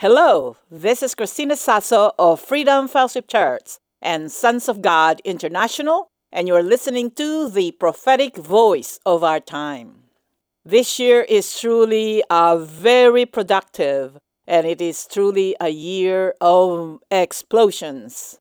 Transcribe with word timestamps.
Hello, 0.00 0.56
this 0.70 1.02
is 1.02 1.16
Cristina 1.16 1.56
Sasso 1.56 2.12
of 2.20 2.38
Freedom 2.38 2.86
Fellowship 2.86 3.26
Church 3.26 3.78
and 4.00 4.30
Sons 4.30 4.68
of 4.68 4.80
God 4.80 5.20
International, 5.24 6.06
and 6.30 6.46
you're 6.46 6.62
listening 6.62 7.10
to 7.10 7.50
the 7.50 7.72
prophetic 7.72 8.36
voice 8.36 9.00
of 9.04 9.24
our 9.24 9.40
time. 9.40 10.04
This 10.64 11.00
year 11.00 11.22
is 11.22 11.58
truly 11.58 12.22
a 12.30 12.56
very 12.56 13.26
productive, 13.26 14.18
and 14.46 14.68
it 14.68 14.80
is 14.80 15.04
truly 15.04 15.56
a 15.60 15.70
year 15.70 16.36
of 16.40 17.00
explosions. 17.10 18.38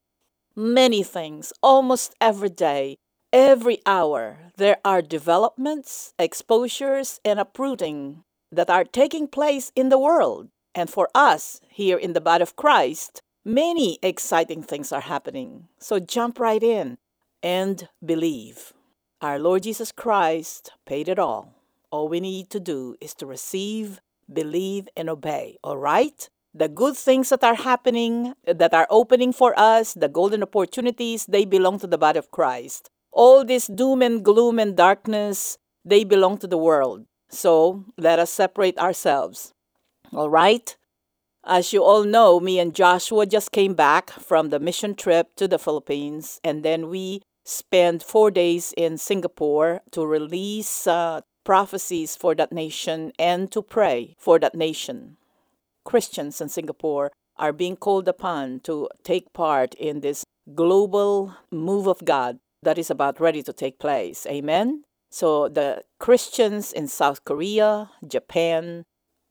Many 0.55 1.02
things, 1.02 1.52
almost 1.63 2.13
every 2.21 2.49
day, 2.49 2.97
every 3.33 3.80
hour, 3.83 4.52
there 4.58 4.77
are 4.85 5.02
developments, 5.02 6.13
exposures, 6.19 7.19
and 7.25 7.39
uprooting 7.39 8.21
that 8.52 8.69
are 8.69 8.83
taking 8.83 9.27
place 9.27 9.71
in 9.75 9.89
the 9.89 9.97
world. 9.97 10.49
And 10.76 10.89
for 10.89 11.09
us 11.16 11.62
here 11.70 11.98
in 11.98 12.13
the 12.13 12.21
body 12.21 12.44
of 12.44 12.55
Christ, 12.55 13.21
many 13.44 13.98
exciting 14.02 14.62
things 14.62 14.91
are 14.91 15.02
happening. 15.02 15.67
So 15.80 15.99
jump 15.99 16.39
right 16.39 16.62
in 16.62 16.98
and 17.41 17.88
believe. 18.03 18.73
Our 19.22 19.39
Lord 19.39 19.64
Jesus 19.64 19.91
Christ 19.91 20.72
paid 20.86 21.09
it 21.09 21.17
all. 21.17 21.53
All 21.89 22.08
we 22.08 22.19
need 22.19 22.50
to 22.52 22.59
do 22.59 22.95
is 23.02 23.14
to 23.16 23.25
receive, 23.25 24.00
believe, 24.31 24.88
and 24.95 25.09
obey. 25.09 25.58
All 25.64 25.78
right? 25.78 26.30
The 26.53 26.67
good 26.67 26.97
things 26.97 27.30
that 27.30 27.44
are 27.44 27.56
happening, 27.56 28.34
that 28.45 28.73
are 28.73 28.88
opening 28.89 29.31
for 29.31 29.58
us, 29.58 29.94
the 29.94 30.09
golden 30.09 30.44
opportunities, 30.44 31.25
they 31.25 31.45
belong 31.45 31.80
to 31.80 31.88
the 31.88 31.97
body 31.97 32.19
of 32.19 32.31
Christ. 32.31 32.89
All 33.11 33.45
this 33.45 33.67
doom 33.67 34.02
and 34.02 34.23
gloom 34.23 34.59
and 34.59 34.75
darkness, 34.75 35.58
they 35.86 36.03
belong 36.03 36.38
to 36.39 36.47
the 36.47 36.58
world. 36.58 37.06
So 37.30 37.86
let 37.97 38.19
us 38.19 38.31
separate 38.31 38.78
ourselves. 38.78 39.53
All 40.13 40.30
right? 40.30 40.75
As 41.45 41.72
you 41.72 41.83
all 41.83 42.03
know, 42.03 42.39
me 42.39 42.59
and 42.59 42.75
Joshua 42.75 43.25
just 43.25 43.52
came 43.52 43.73
back 43.73 44.09
from 44.09 44.50
the 44.50 44.59
mission 44.59 44.95
trip 44.95 45.36
to 45.38 45.47
the 45.47 45.59
Philippines, 45.59 46.41
and 46.44 46.63
then 46.63 46.89
we 46.89 47.22
spent 47.45 48.03
four 48.03 48.30
days 48.30 48.73
in 48.75 48.97
Singapore 48.97 49.81
to 49.91 50.05
release 50.05 50.85
uh, 50.85 51.22
prophecies 51.45 52.17
for 52.17 52.35
that 52.35 52.52
nation 52.52 53.13
and 53.17 53.50
to 53.53 53.61
pray 53.61 54.16
for 54.19 54.38
that 54.39 54.53
nation. 54.53 55.16
Christians 55.85 56.41
in 56.41 56.50
Singapore 56.50 57.11
are 57.38 57.53
being 57.53 57.78
called 57.78 58.09
upon 58.09 58.59
to 58.61 58.89
take 59.03 59.31
part 59.31 59.73
in 59.75 60.02
this 60.02 60.25
global 60.53 61.35
move 61.50 61.88
of 61.88 62.03
God 62.03 62.39
that 62.63 62.78
is 62.78 62.89
about 62.89 63.22
ready 63.22 63.41
to 63.44 63.53
take 63.53 63.80
place. 63.80 64.25
Amen? 64.25 64.83
So 65.09 65.47
the 65.47 65.83
Christians 66.00 66.73
in 66.73 66.88
South 66.89 67.23
Korea, 67.23 67.91
Japan, 68.05 68.83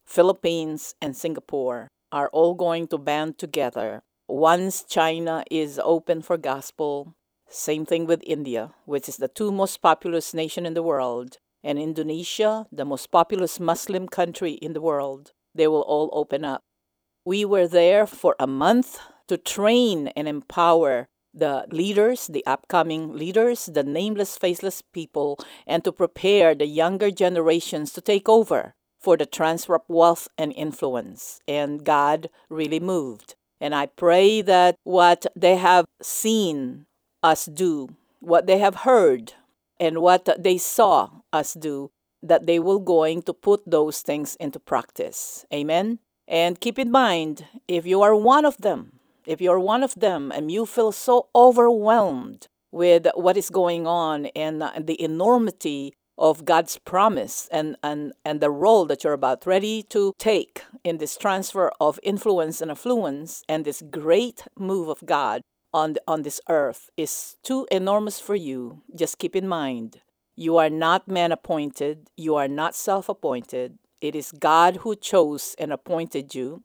Philippines, 0.06 0.94
and 1.02 1.16
Singapore 1.16 1.88
are 2.12 2.30
all 2.32 2.54
going 2.54 2.86
to 2.88 2.96
band 2.96 3.38
together 3.38 4.02
once 4.28 4.82
China 4.82 5.44
is 5.50 5.80
open 5.82 6.22
for 6.22 6.38
gospel. 6.38 7.14
Same 7.48 7.84
thing 7.84 8.06
with 8.06 8.22
India, 8.26 8.72
which 8.86 9.08
is 9.08 9.18
the 9.18 9.28
two 9.28 9.52
most 9.52 9.82
populous 9.82 10.32
nation 10.32 10.64
in 10.64 10.74
the 10.74 10.82
world, 10.82 11.38
and 11.62 11.78
Indonesia, 11.78 12.66
the 12.72 12.84
most 12.84 13.10
populous 13.10 13.60
Muslim 13.60 14.08
country 14.08 14.53
in 14.53 14.72
the 14.72 14.81
world. 14.81 15.32
They 15.54 15.69
will 15.69 15.82
all 15.82 16.10
open 16.12 16.44
up. 16.44 16.62
We 17.25 17.44
were 17.44 17.66
there 17.66 18.06
for 18.06 18.36
a 18.38 18.47
month 18.47 18.98
to 19.26 19.36
train 19.36 20.08
and 20.08 20.28
empower 20.28 21.08
the 21.34 21.66
leaders, 21.70 22.28
the 22.28 22.47
upcoming 22.47 23.12
leaders, 23.12 23.66
the 23.66 23.82
nameless, 23.82 24.38
faceless 24.38 24.81
people, 24.81 25.38
and 25.66 25.84
to 25.84 25.92
prepare 25.92 26.54
the 26.54 26.66
younger 26.66 27.10
generations 27.10 27.92
to 27.92 28.00
take 28.00 28.28
over 28.28 28.75
for 29.06 29.17
the 29.17 29.25
transfer 29.25 29.77
of 29.77 29.83
wealth 29.87 30.27
and 30.37 30.53
influence. 30.56 31.39
And 31.47 31.84
God 31.84 32.28
really 32.50 32.81
moved. 32.81 33.37
And 33.61 33.72
I 33.72 33.87
pray 33.87 34.43
that 34.43 34.78
what 34.83 35.27
they 35.37 35.55
have 35.55 35.87
seen 36.03 36.87
us 37.22 37.47
do, 37.47 37.94
what 38.19 38.49
they 38.49 38.59
have 38.59 38.83
heard, 38.83 39.34
and 39.78 39.99
what 39.99 40.28
they 40.37 40.59
saw 40.59 41.11
us 41.33 41.55
do, 41.55 41.93
that 42.21 42.47
they 42.47 42.59
will 42.59 42.81
going 42.81 43.22
to 43.22 43.33
put 43.33 43.62
those 43.65 44.03
things 44.03 44.34
into 44.41 44.59
practice. 44.59 45.47
Amen. 45.55 46.00
And 46.27 46.61
keep 46.61 46.77
in 46.77 46.91
mind, 46.91 47.47
if 47.69 47.87
you 47.87 48.03
are 48.03 48.17
one 48.17 48.44
of 48.44 48.56
them, 48.56 48.99
if 49.25 49.41
you're 49.41 49.61
one 49.61 49.84
of 49.84 49.94
them 49.94 50.33
and 50.33 50.50
you 50.50 50.67
feel 50.67 50.91
so 50.91 51.28
overwhelmed 51.33 52.49
with 52.73 53.06
what 53.15 53.37
is 53.37 53.50
going 53.50 53.87
on 53.87 54.27
and 54.34 54.61
the 54.61 55.00
enormity 55.00 55.94
of 56.19 56.44
God's 56.44 56.78
promise 56.78 57.49
and, 57.53 57.77
and, 57.82 58.12
and 58.25 58.41
the 58.41 58.50
role 58.50 58.87
that 58.87 59.04
you're 59.04 59.12
about 59.12 59.47
ready 59.47 59.82
to 59.84 60.15
take 60.19 60.65
in 60.82 60.99
this 60.99 61.16
transfer 61.16 61.71
of 61.81 62.00
influence 62.03 62.60
and 62.60 62.71
affluence 62.71 63.43
and 63.49 63.65
this 63.65 63.82
great 63.91 64.44
move 64.59 64.88
of 64.88 65.05
God 65.05 65.43
on, 65.75 65.97
on 66.09 66.22
this 66.22 66.41
earth 66.49 66.88
is 66.97 67.37
too 67.43 67.66
enormous 67.71 68.19
for 68.19 68.34
you. 68.34 68.82
Just 68.94 69.19
keep 69.19 69.37
in 69.37 69.47
mind, 69.47 70.00
you 70.34 70.56
are 70.56 70.71
not 70.71 71.09
man 71.09 71.32
appointed, 71.32 72.09
you 72.16 72.34
are 72.34 72.49
not 72.49 72.75
self 72.75 73.09
appointed. 73.09 73.78
It 74.00 74.15
is 74.15 74.32
God 74.32 74.76
who 74.76 74.94
chose 74.94 75.55
and 75.59 75.72
appointed 75.72 76.34
you. 76.34 76.62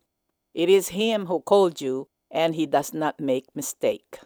It 0.54 0.70
is 0.70 0.90
Him 0.90 1.28
who 1.28 1.40
called 1.40 1.80
you, 1.80 2.10
and 2.30 2.56
He 2.56 2.66
does 2.66 2.94
not 2.94 3.20
make 3.20 3.56
mistake. 3.56 4.20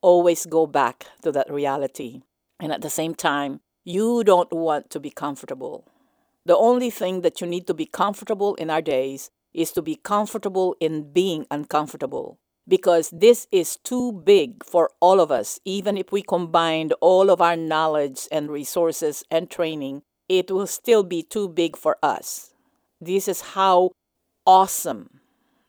Always 0.00 0.44
go 0.44 0.66
back 0.66 1.06
to 1.22 1.30
that 1.32 1.50
reality. 1.50 2.22
And 2.60 2.72
at 2.72 2.82
the 2.82 2.90
same 2.90 3.14
time, 3.14 3.60
you 3.84 4.24
don't 4.24 4.52
want 4.52 4.90
to 4.90 5.00
be 5.00 5.10
comfortable. 5.10 5.86
The 6.46 6.56
only 6.56 6.90
thing 6.90 7.20
that 7.20 7.40
you 7.40 7.46
need 7.46 7.66
to 7.66 7.74
be 7.74 7.86
comfortable 7.86 8.54
in 8.56 8.70
our 8.70 8.82
days 8.82 9.30
is 9.52 9.72
to 9.72 9.82
be 9.82 9.96
comfortable 9.96 10.74
in 10.80 11.12
being 11.12 11.46
uncomfortable. 11.50 12.38
Because 12.66 13.10
this 13.10 13.46
is 13.52 13.76
too 13.76 14.10
big 14.12 14.64
for 14.64 14.90
all 15.00 15.20
of 15.20 15.30
us, 15.30 15.60
even 15.66 15.98
if 15.98 16.10
we 16.10 16.22
combined 16.22 16.94
all 17.02 17.28
of 17.28 17.42
our 17.42 17.56
knowledge 17.56 18.26
and 18.32 18.50
resources 18.50 19.22
and 19.30 19.50
training, 19.50 20.02
it 20.30 20.50
will 20.50 20.66
still 20.66 21.02
be 21.02 21.22
too 21.22 21.48
big 21.48 21.76
for 21.76 21.98
us. 22.02 22.54
This 23.00 23.28
is 23.28 23.52
how 23.52 23.90
awesome 24.46 25.20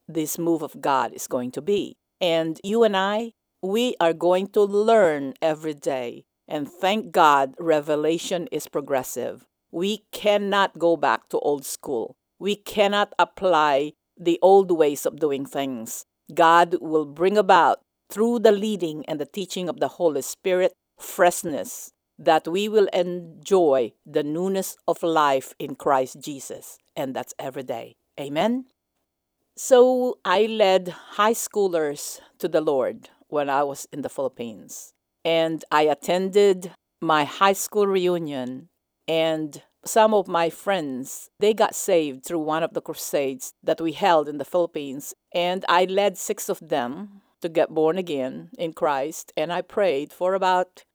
this 0.08 0.38
move 0.38 0.62
of 0.62 0.80
God 0.80 1.12
is 1.12 1.28
going 1.28 1.52
to 1.52 1.62
be. 1.62 1.98
And 2.22 2.62
you 2.64 2.84
and 2.84 2.96
I, 2.96 3.34
we 3.62 3.96
are 4.00 4.14
going 4.14 4.48
to 4.48 4.62
learn 4.62 5.34
every 5.42 5.74
day 5.74 6.24
and 6.48 6.70
thank 6.70 7.12
God, 7.12 7.56
revelation 7.60 8.48
is 8.52 8.68
progressive. 8.68 9.46
We 9.72 10.06
cannot 10.12 10.78
go 10.78 10.96
back 10.96 11.30
to 11.30 11.40
old 11.40 11.66
school. 11.66 12.16
We 12.40 12.56
cannot 12.56 13.14
apply 13.18 13.94
the 14.18 14.40
old 14.42 14.72
ways 14.72 15.06
of 15.06 15.20
doing 15.20 15.46
things. 15.46 16.06
God 16.34 16.76
will 16.82 17.06
bring 17.06 17.38
about, 17.38 17.80
through 18.10 18.40
the 18.40 18.52
leading 18.52 19.04
and 19.08 19.20
the 19.20 19.26
teaching 19.26 19.68
of 19.68 19.80
the 19.80 19.88
Holy 19.88 20.22
Spirit, 20.22 20.74
freshness 20.98 21.92
that 22.18 22.48
we 22.48 22.70
will 22.70 22.88
enjoy 22.94 23.92
the 24.06 24.24
newness 24.24 24.78
of 24.88 25.04
life 25.04 25.54
in 25.60 25.76
Christ 25.76 26.22
Jesus. 26.22 26.78
And 26.96 27.14
that's 27.14 27.34
every 27.38 27.64
day. 27.64 27.96
Amen. 28.20 28.66
So 29.58 30.20
I 30.24 30.46
led 30.46 30.90
high 31.18 31.34
schoolers 31.34 32.22
to 32.40 32.48
the 32.48 32.62
Lord 32.62 33.10
when 33.28 33.50
I 33.50 33.64
was 33.64 33.88
in 33.92 34.02
the 34.02 34.10
Philippines 34.10 34.95
and 35.26 35.66
I 35.72 35.82
attended 35.82 36.72
my 37.02 37.26
high 37.26 37.54
school 37.54 37.88
reunion 37.88 38.70
and 39.08 39.62
some 39.84 40.14
of 40.14 40.28
my 40.28 40.50
friends 40.50 41.30
they 41.40 41.54
got 41.54 41.76
saved 41.76 42.24
through 42.24 42.40
one 42.40 42.64
of 42.64 42.74
the 42.74 42.82
crusades 42.82 43.54
that 43.64 43.82
we 43.82 43.92
held 43.92 44.30
in 44.30 44.38
the 44.38 44.46
Philippines 44.46 45.14
and 45.34 45.66
I 45.68 45.86
led 45.86 46.18
6 46.18 46.50
of 46.50 46.60
them 46.70 47.22
to 47.42 47.50
get 47.50 47.74
born 47.74 47.98
again 47.98 48.50
in 48.58 48.74
Christ 48.74 49.34
and 49.36 49.52
I 49.52 49.62
prayed 49.62 50.14
for 50.14 50.36
about 50.36 50.86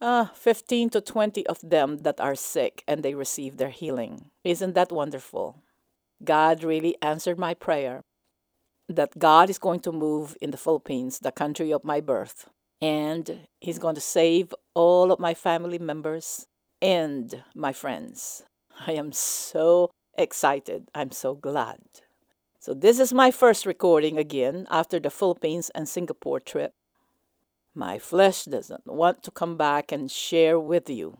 uh, 0.00 0.26
15 0.26 0.90
to 0.90 1.00
20 1.00 1.46
of 1.46 1.58
them 1.62 1.98
that 1.98 2.20
are 2.20 2.34
sick 2.34 2.84
and 2.86 3.02
they 3.02 3.14
received 3.14 3.58
their 3.58 3.70
healing. 3.70 4.26
Isn't 4.44 4.74
that 4.74 4.92
wonderful? 4.92 5.62
God 6.22 6.62
really 6.62 6.96
answered 7.00 7.38
my 7.38 7.54
prayer 7.54 8.02
that 8.88 9.18
God 9.18 9.50
is 9.50 9.58
going 9.58 9.80
to 9.80 9.92
move 9.92 10.36
in 10.40 10.50
the 10.50 10.56
Philippines, 10.56 11.18
the 11.18 11.32
country 11.32 11.72
of 11.72 11.82
my 11.82 12.00
birth 12.00 12.48
and 12.80 13.48
He's 13.60 13.78
going 13.78 13.94
to 13.94 14.00
save 14.00 14.54
all 14.74 15.10
of 15.12 15.18
my 15.18 15.34
family 15.34 15.78
members 15.78 16.46
and 16.80 17.42
my 17.54 17.72
friends. 17.72 18.44
I 18.86 18.92
am 18.92 19.12
so 19.12 19.90
excited. 20.16 20.88
I'm 20.94 21.10
so 21.10 21.34
glad. 21.34 21.78
So, 22.60 22.74
this 22.74 22.98
is 22.98 23.12
my 23.12 23.30
first 23.30 23.64
recording 23.64 24.18
again 24.18 24.66
after 24.70 24.98
the 24.98 25.10
Philippines 25.10 25.70
and 25.74 25.88
Singapore 25.88 26.40
trip. 26.40 26.72
My 27.74 27.98
flesh 27.98 28.44
doesn't 28.44 28.86
want 28.86 29.22
to 29.22 29.30
come 29.30 29.56
back 29.56 29.92
and 29.92 30.10
share 30.10 30.58
with 30.58 30.90
you. 30.90 31.18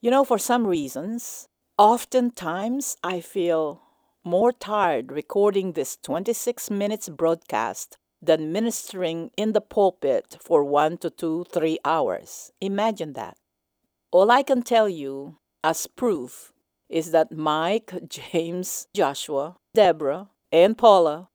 You 0.00 0.10
know, 0.10 0.24
for 0.24 0.38
some 0.38 0.66
reasons, 0.66 1.48
oftentimes 1.76 2.96
I 3.04 3.20
feel 3.20 3.82
more 4.24 4.52
tired 4.52 5.12
recording 5.12 5.72
this 5.72 5.96
26 6.02 6.70
minutes 6.70 7.08
broadcast 7.08 7.98
than 8.20 8.52
ministering 8.52 9.30
in 9.36 9.52
the 9.52 9.60
pulpit 9.60 10.36
for 10.40 10.64
one 10.64 10.98
to 10.98 11.10
two, 11.10 11.44
three 11.52 11.78
hours. 11.84 12.52
Imagine 12.60 13.12
that. 13.14 13.36
All 14.10 14.30
I 14.30 14.42
can 14.42 14.62
tell 14.62 14.88
you 14.88 15.38
as 15.62 15.86
proof 15.86 16.52
is 16.88 17.10
that 17.12 17.32
Mike, 17.32 17.92
James, 18.08 18.88
Joshua, 18.94 19.56
Deborah, 19.74 20.28
and 20.50 20.76
Paula 20.76 21.28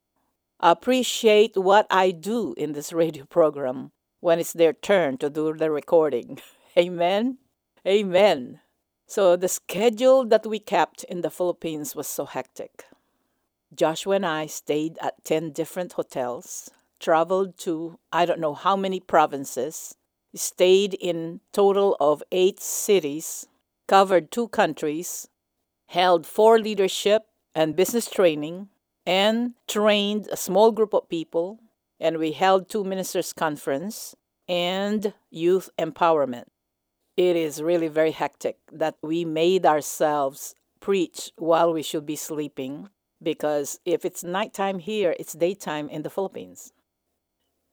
appreciate 0.60 1.56
what 1.56 1.86
I 1.90 2.12
do 2.12 2.54
in 2.58 2.72
this 2.72 2.94
radio 2.94 3.26
program 3.26 3.92
when 4.20 4.40
it's 4.40 4.54
their 4.54 4.74
turn 4.74 5.18
to 5.18 5.30
do 5.30 5.54
the 5.54 5.70
recording. 5.70 6.40
Amen. 6.78 7.38
Amen. 7.86 8.62
So 9.06 9.36
the 9.36 9.50
schedule 9.50 10.26
that 10.26 10.46
we 10.46 10.60
kept 10.60 11.04
in 11.04 11.22
the 11.22 11.30
Philippines 11.30 11.96
was 11.96 12.08
so 12.08 12.26
hectic. 12.26 12.86
Joshua 13.76 14.16
and 14.16 14.26
I 14.26 14.46
stayed 14.46 14.98
at 15.02 15.24
10 15.24 15.52
different 15.52 15.94
hotels, 15.94 16.70
traveled 17.00 17.58
to 17.60 18.00
I 18.12 18.26
don't 18.26 18.40
know 18.40 18.54
how 18.54 18.76
many 18.76 19.00
provinces, 19.00 19.96
stayed 20.36 20.94
in 20.96 21.42
total 21.52 21.96
of 22.00 22.24
8 22.32 22.60
cities, 22.60 23.48
covered 23.88 24.32
2 24.32 24.48
countries, 24.50 25.28
held 25.88 26.26
4 26.26 26.60
leadership 26.60 27.24
and 27.56 27.76
business 27.76 28.10
training, 28.10 28.70
and 29.06 29.54
trained 29.68 30.28
a 30.32 30.38
small 30.38 30.72
group 30.72 30.94
of 30.94 31.10
people, 31.10 31.60
and 32.00 32.18
we 32.18 32.32
held 32.32 32.70
two 32.70 32.84
ministers 32.84 33.34
conference 33.34 34.16
and 34.48 35.14
youth 35.30 35.70
empowerment. 35.78 36.46
It 37.16 37.36
is 37.36 37.62
really 37.62 37.88
very 37.88 38.12
hectic 38.12 38.58
that 38.72 38.96
we 39.02 39.24
made 39.24 39.66
ourselves 39.66 40.56
preach 40.80 41.32
while 41.38 41.72
we 41.72 41.84
should 41.84 42.06
be 42.06 42.16
sleeping 42.16 42.90
because 43.24 43.80
if 43.86 44.06
it's 44.06 44.24
nighttime 44.24 44.80
here, 44.80 45.16
it's 45.20 45.34
daytime 45.34 45.90
in 45.90 46.04
the 46.04 46.10
Philippines. 46.10 46.74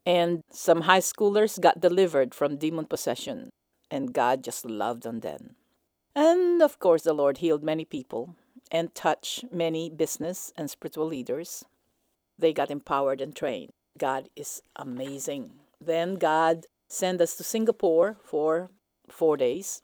And 0.07 0.43
some 0.51 0.83
high 0.83 1.01
schoolers 1.01 1.61
got 1.61 1.81
delivered 1.81 2.35
from 2.35 2.57
demon 2.57 2.87
possession, 2.87 3.51
and 3.91 4.15
God 4.15 4.43
just 4.43 4.65
loved 4.65 5.07
on 5.07 5.21
them. 5.21 5.57
And 6.15 6.63
of 6.63 6.79
course, 6.79 7.03
the 7.03 7.13
Lord 7.13 7.39
healed 7.39 7.63
many 7.63 7.85
people 7.85 8.35
and 8.71 8.95
touched 8.95 9.53
many 9.53 9.91
business 9.91 10.53
and 10.57 10.71
spiritual 10.71 11.07
leaders. 11.07 11.65
They 12.39 12.53
got 12.53 12.71
empowered 12.71 13.21
and 13.21 13.35
trained. 13.35 13.71
God 13.99 14.29
is 14.35 14.63
amazing. 14.77 15.53
Then 15.81 16.15
God 16.15 16.67
sent 16.89 17.21
us 17.21 17.37
to 17.37 17.45
Singapore 17.45 18.17
for 18.25 18.71
four 19.09 19.37
days. 19.37 19.83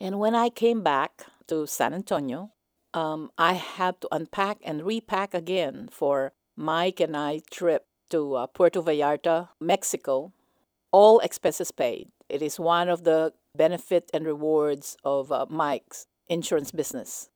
And 0.00 0.18
when 0.18 0.34
I 0.34 0.50
came 0.50 0.82
back 0.82 1.26
to 1.48 1.66
San 1.66 1.94
Antonio, 1.94 2.50
um, 2.96 3.30
I 3.36 3.52
had 3.52 4.00
to 4.00 4.08
unpack 4.10 4.58
and 4.64 4.82
repack 4.82 5.34
again 5.34 5.88
for 5.92 6.32
Mike 6.56 6.98
and 6.98 7.14
I 7.14 7.42
trip 7.50 7.84
to 8.08 8.34
uh, 8.34 8.46
Puerto 8.46 8.80
Vallarta, 8.80 9.50
Mexico, 9.60 10.32
all 10.90 11.20
expenses 11.20 11.70
paid. 11.70 12.08
It 12.30 12.40
is 12.40 12.58
one 12.58 12.88
of 12.88 13.04
the 13.04 13.34
benefit 13.54 14.10
and 14.14 14.24
rewards 14.24 14.96
of 15.04 15.30
uh, 15.30 15.44
Mike's 15.50 16.06
insurance 16.28 16.72
business. 16.72 17.28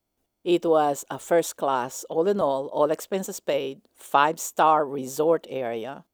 It 0.43 0.65
was 0.65 1.05
a 1.11 1.19
first 1.19 1.57
class, 1.57 2.03
all 2.09 2.27
in 2.27 2.41
all, 2.41 2.65
all 2.73 2.89
expenses 2.89 3.39
paid, 3.39 3.81
five 3.93 4.39
star 4.39 4.83
resort 4.87 5.45
area. 5.47 6.05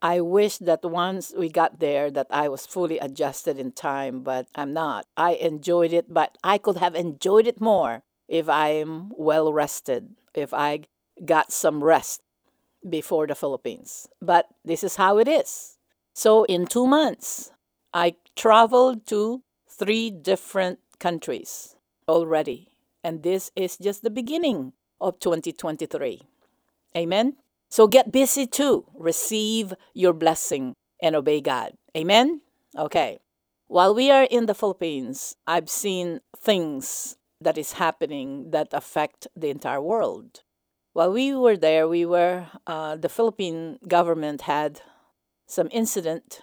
I 0.00 0.22
wish 0.22 0.58
that 0.58 0.82
once 0.82 1.32
we 1.36 1.50
got 1.50 1.80
there 1.80 2.10
that 2.10 2.28
I 2.30 2.48
was 2.48 2.66
fully 2.66 2.98
adjusted 2.98 3.58
in 3.58 3.72
time, 3.72 4.22
but 4.22 4.46
I'm 4.54 4.72
not. 4.72 5.06
I 5.16 5.34
enjoyed 5.34 5.92
it, 5.92 6.12
but 6.12 6.38
I 6.42 6.56
could 6.56 6.78
have 6.78 6.94
enjoyed 6.94 7.46
it 7.46 7.60
more 7.60 8.02
if 8.28 8.48
I'm 8.48 9.10
well 9.16 9.52
rested, 9.52 10.10
if 10.34 10.52
I 10.54 10.80
got 11.24 11.52
some 11.52 11.82
rest 11.84 12.22
before 12.88 13.26
the 13.26 13.34
Philippines. 13.34 14.08
But 14.20 14.46
this 14.64 14.84
is 14.84 14.96
how 14.96 15.18
it 15.18 15.28
is. 15.28 15.78
So 16.12 16.44
in 16.44 16.66
2 16.66 16.86
months, 16.86 17.52
I 17.92 18.16
traveled 18.36 19.06
to 19.06 19.42
3 19.68 20.10
different 20.10 20.78
countries 20.98 21.76
already 22.08 22.68
and 23.02 23.22
this 23.22 23.50
is 23.56 23.76
just 23.76 24.02
the 24.02 24.10
beginning 24.10 24.72
of 25.00 25.18
2023. 25.20 26.22
Amen? 26.96 27.36
So 27.68 27.86
get 27.88 28.12
busy 28.12 28.46
too. 28.46 28.86
Receive 28.94 29.74
your 29.92 30.12
blessing 30.12 30.74
and 31.02 31.16
obey 31.16 31.40
God. 31.40 31.74
Amen? 31.96 32.40
Okay. 32.78 33.18
While 33.66 33.94
we 33.94 34.10
are 34.10 34.24
in 34.24 34.46
the 34.46 34.54
Philippines, 34.54 35.36
I've 35.46 35.68
seen 35.68 36.20
things 36.38 37.16
that 37.44 37.56
is 37.56 37.74
happening 37.74 38.50
that 38.50 38.68
affect 38.72 39.26
the 39.36 39.50
entire 39.50 39.80
world. 39.80 40.42
While 40.92 41.12
we 41.12 41.34
were 41.34 41.56
there, 41.56 41.88
we 41.88 42.04
were 42.04 42.46
uh, 42.66 42.96
the 42.96 43.08
Philippine 43.08 43.78
government 43.86 44.42
had 44.42 44.80
some 45.46 45.68
incident 45.70 46.42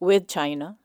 with 0.00 0.28
China. 0.28 0.78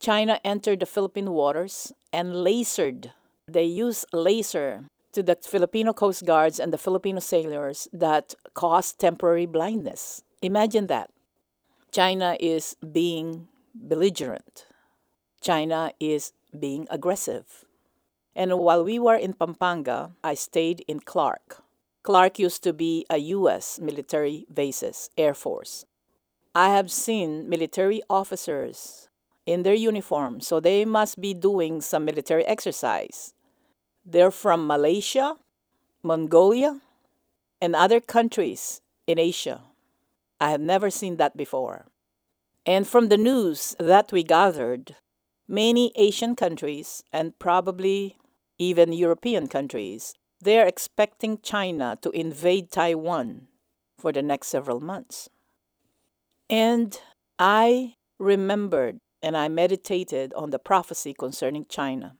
China 0.00 0.40
entered 0.44 0.80
the 0.80 0.86
Philippine 0.86 1.30
waters 1.30 1.92
and 2.12 2.32
lasered 2.32 3.12
they 3.48 3.64
use 3.64 4.04
laser 4.12 4.84
to 5.12 5.22
the 5.22 5.36
Filipino 5.40 5.94
Coast 5.94 6.26
Guards 6.26 6.60
and 6.60 6.70
the 6.70 6.78
Filipino 6.78 7.18
sailors 7.18 7.88
that 7.92 8.34
caused 8.52 8.98
temporary 8.98 9.46
blindness. 9.46 10.22
Imagine 10.42 10.86
that. 10.88 11.10
China 11.90 12.36
is 12.38 12.76
being 12.92 13.48
belligerent. 13.74 14.66
China 15.40 15.92
is 15.98 16.32
being 16.58 16.86
aggressive. 16.90 17.64
And 18.34 18.58
while 18.58 18.84
we 18.84 18.98
were 18.98 19.16
in 19.16 19.32
Pampanga, 19.32 20.12
I 20.22 20.34
stayed 20.34 20.84
in 20.86 21.00
Clark. 21.00 21.62
Clark 22.02 22.38
used 22.38 22.62
to 22.62 22.72
be 22.72 23.04
a 23.10 23.18
U.S. 23.18 23.78
military 23.80 24.46
basis, 24.52 25.10
Air 25.18 25.34
Force. 25.34 25.84
I 26.54 26.70
have 26.70 26.90
seen 26.90 27.48
military 27.48 28.02
officers 28.08 29.08
in 29.44 29.62
their 29.62 29.74
uniform, 29.74 30.40
so 30.40 30.60
they 30.60 30.84
must 30.84 31.20
be 31.20 31.34
doing 31.34 31.80
some 31.80 32.04
military 32.04 32.44
exercise. 32.44 33.34
They're 34.04 34.30
from 34.30 34.66
Malaysia, 34.66 35.36
Mongolia, 36.02 36.80
and 37.60 37.74
other 37.74 38.00
countries 38.00 38.80
in 39.06 39.18
Asia. 39.18 39.62
I 40.40 40.50
have 40.50 40.60
never 40.60 40.90
seen 40.90 41.16
that 41.16 41.36
before. 41.36 41.86
And 42.64 42.86
from 42.86 43.08
the 43.08 43.16
news 43.16 43.74
that 43.78 44.12
we 44.12 44.22
gathered, 44.22 44.96
many 45.48 45.92
Asian 45.96 46.36
countries 46.36 47.02
and 47.12 47.38
probably 47.38 48.16
even 48.58 48.92
European 48.92 49.46
countries, 49.46 50.14
they're 50.40 50.66
expecting 50.66 51.38
China 51.38 51.98
to 52.02 52.10
invade 52.10 52.70
Taiwan 52.70 53.48
for 53.98 54.12
the 54.12 54.22
next 54.22 54.48
several 54.48 54.80
months. 54.80 55.28
And 56.50 56.98
I 57.38 57.94
remembered 58.18 59.00
and 59.22 59.36
I 59.36 59.48
meditated 59.48 60.32
on 60.34 60.50
the 60.50 60.58
prophecy 60.58 61.12
concerning 61.12 61.66
China 61.68 62.16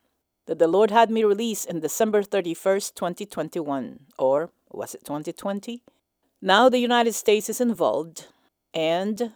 that 0.47 0.59
the 0.59 0.67
Lord 0.67 0.91
had 0.91 1.11
me 1.11 1.23
release 1.25 1.65
in 1.65 1.81
December 1.81 2.23
31st, 2.23 2.95
2021, 2.95 4.01
or 4.19 4.51
was 4.71 4.95
it 4.95 5.05
2020? 5.05 5.83
Now 6.41 6.69
the 6.69 6.79
United 6.79 7.15
States 7.15 7.49
is 7.49 7.61
involved, 7.61 8.27
and 8.73 9.33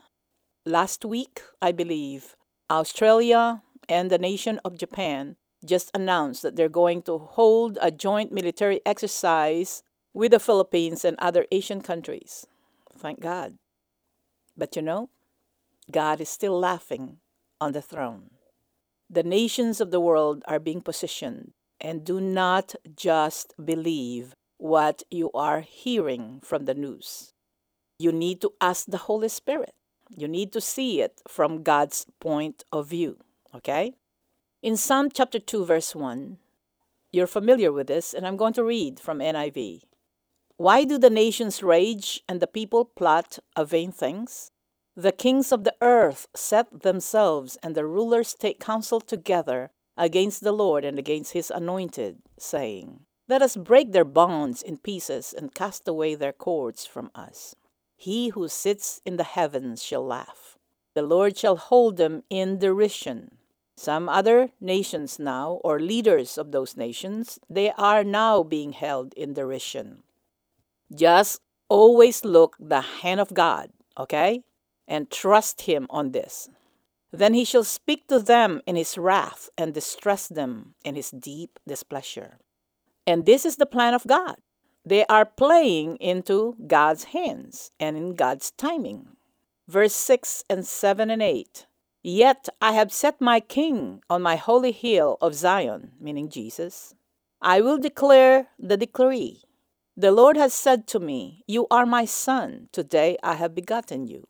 last 0.65 1.05
week, 1.05 1.43
I 1.61 1.71
believe, 1.71 2.35
Australia 2.71 3.63
and 3.89 4.11
the 4.11 4.19
nation 4.19 4.61
of 4.65 4.79
Japan 4.79 5.37
just 5.65 5.91
announced 5.95 6.43
that 6.43 6.57
they're 6.57 6.69
going 6.69 7.03
to 7.03 7.19
hold 7.19 7.79
a 7.81 7.91
joint 7.91 8.33
military 8.33 8.81
exercise 8.85 9.83
with 10.13 10.33
the 10.33 10.41
Philippines 10.41 11.05
and 11.05 11.17
other 11.19 11.47
Asian 11.53 11.81
countries. 11.81 12.47
Thank 12.97 13.21
God. 13.21 13.59
But 14.57 14.77
you 14.77 14.83
know, 14.83 15.09
God 15.91 16.21
is 16.21 16.29
still 16.29 16.59
laughing 16.59 17.19
on 17.61 17.73
the 17.73 17.83
throne 17.83 18.31
the 19.13 19.23
nations 19.23 19.79
of 19.79 19.91
the 19.91 20.01
world 20.01 20.43
are 20.49 20.59
being 20.59 20.81
positioned. 20.81 21.53
And 21.79 22.05
do 22.05 22.19
not 22.21 22.75
just 22.97 23.55
believe 23.63 24.35
what 24.57 25.03
you 25.11 25.31
are 25.35 25.61
hearing 25.61 26.41
from 26.43 26.65
the 26.65 26.75
news. 26.75 27.35
You 27.99 28.11
need 28.11 28.41
to 28.41 28.53
ask 28.61 28.87
the 28.87 29.05
Holy 29.09 29.29
Spirit. 29.29 29.75
You 30.17 30.29
need 30.29 30.53
to 30.53 30.61
see 30.61 31.03
it 31.03 31.21
from 31.29 31.63
God's 31.63 32.07
point 32.21 32.65
of 32.73 32.89
view. 32.89 33.19
Okay? 33.55 33.95
In 34.63 34.77
Psalm 34.77 35.11
chapter 35.13 35.39
2, 35.39 35.65
verse 35.65 35.95
1, 35.95 36.39
you're 37.11 37.27
familiar 37.27 37.71
with 37.73 37.89
this, 37.89 38.15
and 38.15 38.27
I'm 38.27 38.37
going 38.37 38.55
to 38.55 38.65
read 38.65 38.99
from 38.99 39.19
NIV. 39.19 39.83
Why 40.57 40.85
do 40.85 40.97
the 40.97 41.11
nations 41.11 41.63
rage 41.63 42.23
and 42.29 42.41
the 42.41 42.47
people 42.47 42.85
plot 42.85 43.39
a 43.55 43.65
vain 43.65 43.93
things? 43.93 44.51
The 44.97 45.13
kings 45.13 45.53
of 45.53 45.65
the 45.65 45.75
earth 45.81 46.29
set 46.35 46.83
themselves, 46.83 47.59
and 47.63 47.75
the 47.75 47.85
rulers 47.85 48.35
take 48.35 48.61
counsel 48.61 49.01
together 49.01 49.71
against 49.97 50.43
the 50.43 50.53
Lord 50.53 50.85
and 50.85 50.99
against 50.99 51.33
his 51.33 51.51
anointed, 51.51 52.19
saying, 52.39 53.01
Let 53.29 53.43
us 53.43 53.57
break 53.57 53.93
their 53.93 54.05
bonds 54.05 54.63
in 54.63 54.79
pieces 54.79 55.35
and 55.37 55.55
cast 55.55 55.87
away 55.87 56.15
their 56.15 56.33
cords 56.33 56.87
from 56.87 57.11
us. 57.15 57.55
He 57.97 58.29
who 58.29 58.49
sits 58.49 59.01
in 59.05 59.17
the 59.17 59.25
heavens 59.25 59.83
shall 59.83 60.07
laugh. 60.07 60.59
The 60.95 61.03
Lord 61.03 61.37
shall 61.37 61.57
hold 61.57 61.97
them 61.97 62.23
in 62.31 62.59
derision. 62.59 63.39
Some 63.77 64.09
other 64.09 64.51
nations 64.61 65.19
now, 65.19 65.61
or 65.65 65.81
leaders 65.81 66.39
of 66.39 66.53
those 66.53 66.77
nations, 66.77 67.39
they 67.49 67.73
are 67.73 68.05
now 68.05 68.43
being 68.43 68.73
held 68.73 69.15
in 69.15 69.33
derision. 69.33 70.03
Just 70.95 71.41
always 71.69 72.25
look 72.25 72.57
the 72.61 72.81
hand 72.81 73.21
of 73.21 73.33
God, 73.35 73.71
okay? 73.99 74.45
And 74.87 75.11
trust 75.11 75.63
Him 75.63 75.87
on 75.89 76.13
this. 76.13 76.49
Then 77.13 77.35
He 77.35 77.45
shall 77.45 77.65
speak 77.65 78.09
to 78.09 78.19
them 78.19 78.61
in 78.67 78.77
His 78.77 78.99
wrath 78.99 79.49
and 79.57 79.73
distress 79.73 80.29
them 80.29 80.75
in 80.85 80.95
His 80.95 81.11
deep 81.11 81.59
displeasure. 81.67 82.39
And 83.07 83.27
this 83.27 83.45
is 83.45 83.57
the 83.57 83.67
plan 83.67 83.95
of 83.95 84.07
God. 84.07 84.37
They 84.85 85.07
are 85.07 85.25
playing 85.25 85.97
into 85.97 86.57
God's 86.67 87.05
hands 87.05 87.71
and 87.79 87.97
in 87.97 88.15
God's 88.15 88.51
timing. 88.51 89.17
Verse 89.69 89.95
6 89.95 90.45
and 90.51 90.67
7 90.67 91.11
and 91.11 91.23
8. 91.23 91.67
Yet 92.03 92.49
I 92.61 92.73
have 92.73 92.93
set 92.93 93.21
my 93.21 93.39
king 93.39 94.03
on 94.11 94.23
my 94.23 94.35
holy 94.35 94.73
hill 94.73 95.19
of 95.21 95.35
Zion, 95.35 95.93
meaning 96.01 96.29
Jesus. 96.29 96.95
I 97.41 97.61
will 97.61 97.79
declare 97.79 98.49
the 98.59 98.77
decree. 98.77 99.45
The 99.97 100.11
Lord 100.11 100.37
has 100.37 100.53
said 100.53 100.89
to 100.89 100.99
me, 100.99 101.45
You 101.47 101.67
are 101.71 101.87
my 101.87 102.05
son, 102.05 102.69
today 102.73 103.19
I 103.23 103.35
have 103.35 103.55
begotten 103.55 104.07
you. 104.07 104.27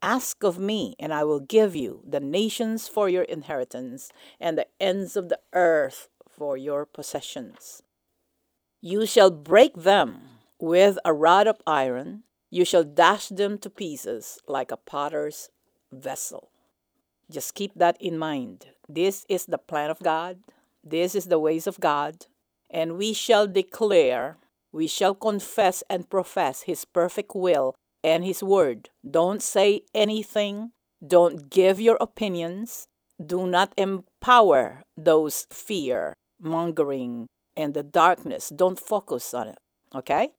Ask 0.00 0.42
of 0.42 0.58
me, 0.58 0.94
and 0.98 1.12
I 1.12 1.24
will 1.24 1.40
give 1.40 1.76
you 1.76 2.02
the 2.08 2.20
nations 2.20 2.88
for 2.88 3.08
your 3.08 3.24
inheritance, 3.24 4.10
and 4.40 4.56
the 4.56 4.68
ends 4.80 5.14
of 5.14 5.28
the 5.28 5.40
earth 5.52 6.08
for 6.26 6.56
your 6.56 6.86
possessions. 6.86 7.82
You 8.80 9.04
shall 9.04 9.30
break 9.30 9.74
them 9.74 10.22
with 10.58 10.98
a 11.04 11.12
rod 11.12 11.46
of 11.46 11.60
iron, 11.66 12.22
you 12.48 12.64
shall 12.64 12.84
dash 12.84 13.28
them 13.28 13.58
to 13.58 13.68
pieces 13.68 14.38
like 14.46 14.70
a 14.70 14.76
potter's 14.78 15.50
vessel. 15.92 16.49
Just 17.30 17.54
keep 17.54 17.72
that 17.76 17.96
in 18.00 18.18
mind. 18.18 18.66
This 18.88 19.24
is 19.28 19.46
the 19.46 19.58
plan 19.58 19.90
of 19.90 20.00
God, 20.00 20.38
this 20.82 21.14
is 21.14 21.26
the 21.26 21.38
ways 21.38 21.66
of 21.66 21.78
God, 21.78 22.26
and 22.68 22.98
we 22.98 23.12
shall 23.12 23.46
declare 23.46 24.36
we 24.72 24.86
shall 24.86 25.14
confess 25.14 25.82
and 25.90 26.08
profess 26.08 26.62
His 26.62 26.84
perfect 26.84 27.34
will 27.34 27.74
and 28.02 28.24
His 28.24 28.42
word. 28.42 28.90
Don't 29.08 29.42
say 29.42 29.82
anything, 29.94 30.72
don't 31.04 31.50
give 31.50 31.80
your 31.80 31.98
opinions, 32.00 32.86
do 33.24 33.46
not 33.46 33.72
empower 33.76 34.82
those 34.96 35.46
fear 35.50 36.14
mongering 36.40 37.26
and 37.56 37.74
the 37.74 37.82
darkness. 37.82 38.48
Don't 38.48 38.80
focus 38.80 39.34
on 39.34 39.48
it. 39.48 39.58
Okay? 39.94 40.30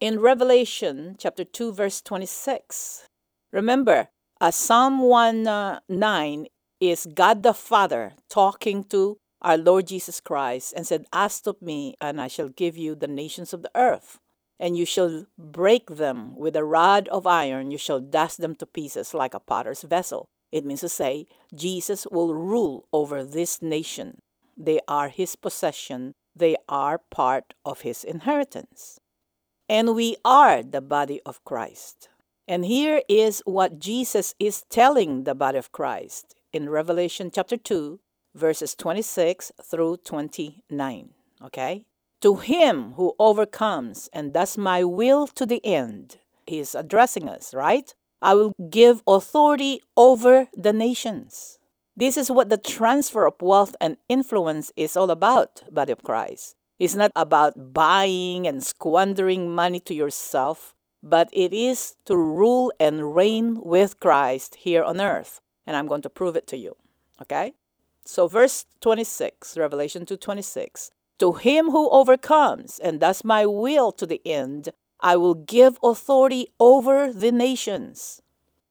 In 0.00 0.20
Revelation 0.20 1.16
chapter 1.18 1.44
2, 1.44 1.72
verse 1.72 2.02
26, 2.02 3.06
remember, 3.52 4.08
uh, 4.40 4.50
Psalm 4.50 5.00
1 5.00 5.46
uh, 5.46 5.80
9 5.88 6.46
is 6.80 7.06
God 7.14 7.42
the 7.42 7.52
Father 7.52 8.12
talking 8.30 8.84
to 8.84 9.18
our 9.42 9.58
Lord 9.58 9.88
Jesus 9.88 10.20
Christ 10.20 10.72
and 10.74 10.86
said, 10.86 11.04
Ask 11.12 11.46
of 11.46 11.60
me, 11.60 11.94
and 12.00 12.20
I 12.20 12.28
shall 12.28 12.48
give 12.48 12.76
you 12.76 12.94
the 12.94 13.06
nations 13.08 13.52
of 13.52 13.62
the 13.62 13.70
earth. 13.74 14.18
And 14.58 14.76
you 14.76 14.84
shall 14.84 15.26
break 15.38 15.86
them 15.88 16.36
with 16.36 16.56
a 16.56 16.64
rod 16.64 17.08
of 17.08 17.26
iron, 17.26 17.70
you 17.70 17.78
shall 17.78 18.00
dash 18.00 18.36
them 18.36 18.54
to 18.56 18.66
pieces 18.66 19.14
like 19.14 19.34
a 19.34 19.40
potter's 19.40 19.82
vessel. 19.82 20.26
It 20.52 20.64
means 20.66 20.80
to 20.80 20.88
say, 20.88 21.26
Jesus 21.54 22.06
will 22.10 22.34
rule 22.34 22.86
over 22.92 23.24
this 23.24 23.62
nation. 23.62 24.20
They 24.56 24.80
are 24.86 25.08
his 25.08 25.36
possession, 25.36 26.12
they 26.36 26.56
are 26.68 26.98
part 27.10 27.54
of 27.64 27.82
his 27.82 28.04
inheritance. 28.04 29.00
And 29.68 29.94
we 29.94 30.16
are 30.24 30.62
the 30.62 30.82
body 30.82 31.20
of 31.24 31.42
Christ. 31.44 32.09
And 32.50 32.64
here 32.64 33.02
is 33.08 33.44
what 33.46 33.78
Jesus 33.78 34.34
is 34.40 34.64
telling 34.68 35.22
the 35.22 35.36
body 35.36 35.56
of 35.56 35.70
Christ 35.70 36.34
in 36.52 36.68
Revelation 36.68 37.30
chapter 37.32 37.56
2, 37.56 38.00
verses 38.34 38.74
26 38.74 39.52
through 39.62 39.98
29. 39.98 41.10
Okay? 41.44 41.84
To 42.22 42.34
him 42.34 42.94
who 42.94 43.14
overcomes 43.20 44.10
and 44.12 44.32
does 44.32 44.58
my 44.58 44.82
will 44.82 45.28
to 45.28 45.46
the 45.46 45.64
end, 45.64 46.16
he 46.44 46.58
is 46.58 46.74
addressing 46.74 47.28
us, 47.28 47.54
right? 47.54 47.94
I 48.20 48.34
will 48.34 48.52
give 48.68 49.04
authority 49.06 49.80
over 49.96 50.48
the 50.52 50.72
nations. 50.72 51.60
This 51.96 52.16
is 52.16 52.32
what 52.32 52.48
the 52.48 52.58
transfer 52.58 53.26
of 53.26 53.40
wealth 53.40 53.76
and 53.80 53.96
influence 54.08 54.72
is 54.74 54.96
all 54.96 55.12
about, 55.12 55.62
body 55.72 55.92
of 55.92 56.02
Christ. 56.02 56.56
It's 56.80 56.96
not 56.96 57.12
about 57.14 57.72
buying 57.72 58.48
and 58.48 58.60
squandering 58.64 59.54
money 59.54 59.78
to 59.78 59.94
yourself, 59.94 60.74
but 61.02 61.28
it 61.32 61.52
is 61.52 61.96
to 62.04 62.16
rule 62.16 62.72
and 62.78 63.14
reign 63.14 63.60
with 63.62 64.00
Christ 64.00 64.56
here 64.56 64.82
on 64.82 65.00
earth. 65.00 65.40
And 65.66 65.76
I'm 65.76 65.86
going 65.86 66.02
to 66.02 66.10
prove 66.10 66.36
it 66.36 66.46
to 66.48 66.56
you. 66.56 66.76
Okay? 67.22 67.54
So 68.04 68.26
verse 68.26 68.66
26, 68.80 69.56
Revelation 69.56 70.04
2:26. 70.04 70.90
To 71.18 71.32
him 71.32 71.70
who 71.70 71.90
overcomes 71.90 72.78
and 72.78 72.98
does 72.98 73.24
my 73.24 73.44
will 73.44 73.92
to 73.92 74.06
the 74.06 74.22
end, 74.24 74.70
I 75.00 75.16
will 75.16 75.34
give 75.34 75.78
authority 75.82 76.48
over 76.58 77.12
the 77.12 77.30
nations. 77.30 78.22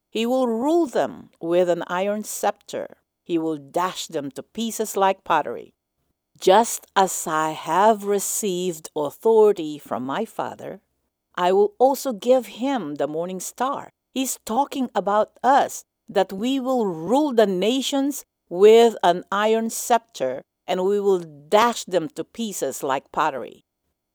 He 0.09 0.25
will 0.25 0.48
rule 0.48 0.88
them 0.88 1.29
with 1.39 1.69
an 1.69 1.83
iron 1.88 2.24
scepter. 2.24 2.98
He 3.24 3.38
will 3.38 3.57
dash 3.57 4.07
them 4.07 4.31
to 4.31 4.43
pieces 4.43 4.98
like 4.98 5.24
pottery. 5.24 5.75
Just 6.39 6.88
as 6.95 7.27
I 7.27 7.51
have 7.51 8.05
received 8.05 8.89
authority 8.95 9.77
from 9.77 10.03
my 10.03 10.25
Father, 10.25 10.81
I 11.39 11.53
will 11.53 11.74
also 11.79 12.12
give 12.12 12.60
him 12.60 12.96
the 12.96 13.08
morning 13.08 13.39
star. 13.39 13.91
He's 14.13 14.39
talking 14.46 14.89
about 14.93 15.31
us, 15.41 15.86
that 16.10 16.34
we 16.34 16.60
will 16.60 16.86
rule 16.86 17.31
the 17.34 17.48
nations 17.48 18.25
with 18.50 18.98
an 19.03 19.24
iron 19.31 19.69
scepter, 19.69 20.43
and 20.67 20.84
we 20.84 21.00
will 21.00 21.19
dash 21.19 21.86
them 21.86 22.10
to 22.15 22.25
pieces 22.25 22.84
like 22.84 23.13
pottery, 23.13 23.63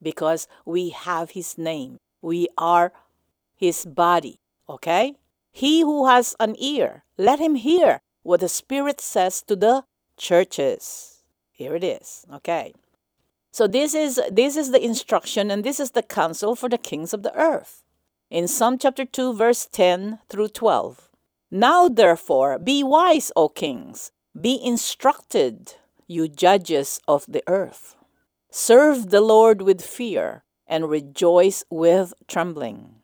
because 0.02 0.46
we 0.66 0.90
have 0.90 1.30
his 1.30 1.56
name. 1.56 1.96
We 2.20 2.48
are 2.58 2.92
his 3.56 3.86
body, 3.86 4.40
okay? 4.68 5.14
He 5.50 5.80
who 5.80 6.06
has 6.06 6.36
an 6.38 6.56
ear, 6.58 7.04
let 7.16 7.38
him 7.38 7.54
hear 7.54 8.00
what 8.22 8.40
the 8.40 8.50
Spirit 8.50 9.00
says 9.00 9.40
to 9.48 9.56
the 9.56 9.84
churches. 10.18 11.22
Here 11.50 11.74
it 11.74 11.84
is, 11.84 12.26
okay? 12.30 12.74
So 13.54 13.68
this 13.68 13.94
is 13.94 14.20
this 14.32 14.56
is 14.56 14.72
the 14.72 14.84
instruction 14.84 15.48
and 15.48 15.62
this 15.62 15.78
is 15.78 15.92
the 15.92 16.02
counsel 16.02 16.56
for 16.56 16.68
the 16.68 16.76
kings 16.76 17.14
of 17.14 17.22
the 17.22 17.32
earth. 17.38 17.84
In 18.28 18.48
Psalm 18.48 18.78
chapter 18.78 19.04
2 19.04 19.32
verse 19.32 19.68
10 19.70 20.18
through 20.28 20.48
12. 20.48 21.08
Now 21.52 21.86
therefore 21.86 22.58
be 22.58 22.82
wise, 22.82 23.30
O 23.36 23.48
kings, 23.48 24.10
be 24.34 24.58
instructed, 24.60 25.74
you 26.08 26.26
judges 26.26 26.98
of 27.06 27.26
the 27.28 27.44
earth. 27.46 27.94
Serve 28.50 29.10
the 29.10 29.20
Lord 29.20 29.62
with 29.62 29.86
fear 29.86 30.42
and 30.66 30.90
rejoice 30.90 31.62
with 31.70 32.12
trembling. 32.26 32.96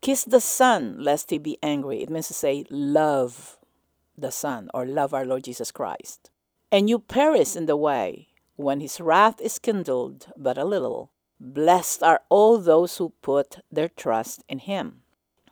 Kiss 0.00 0.24
the 0.24 0.40
Son, 0.40 0.96
lest 1.04 1.28
he 1.28 1.36
be 1.36 1.58
angry. 1.62 2.00
It 2.00 2.08
means 2.08 2.28
to 2.28 2.32
say, 2.32 2.64
love 2.70 3.58
the 4.16 4.32
Son 4.32 4.70
or 4.72 4.86
love 4.86 5.12
our 5.12 5.26
Lord 5.26 5.44
Jesus 5.44 5.70
Christ. 5.70 6.30
And 6.72 6.88
you 6.88 6.98
perish 6.98 7.54
in 7.54 7.66
the 7.66 7.76
way 7.76 8.28
when 8.58 8.80
his 8.80 9.00
wrath 9.00 9.40
is 9.40 9.58
kindled 9.58 10.26
but 10.36 10.58
a 10.58 10.64
little. 10.64 11.12
Blessed 11.40 12.02
are 12.02 12.22
all 12.28 12.58
those 12.58 12.96
who 12.96 13.14
put 13.22 13.58
their 13.70 13.88
trust 13.88 14.42
in 14.48 14.58
him. 14.58 15.02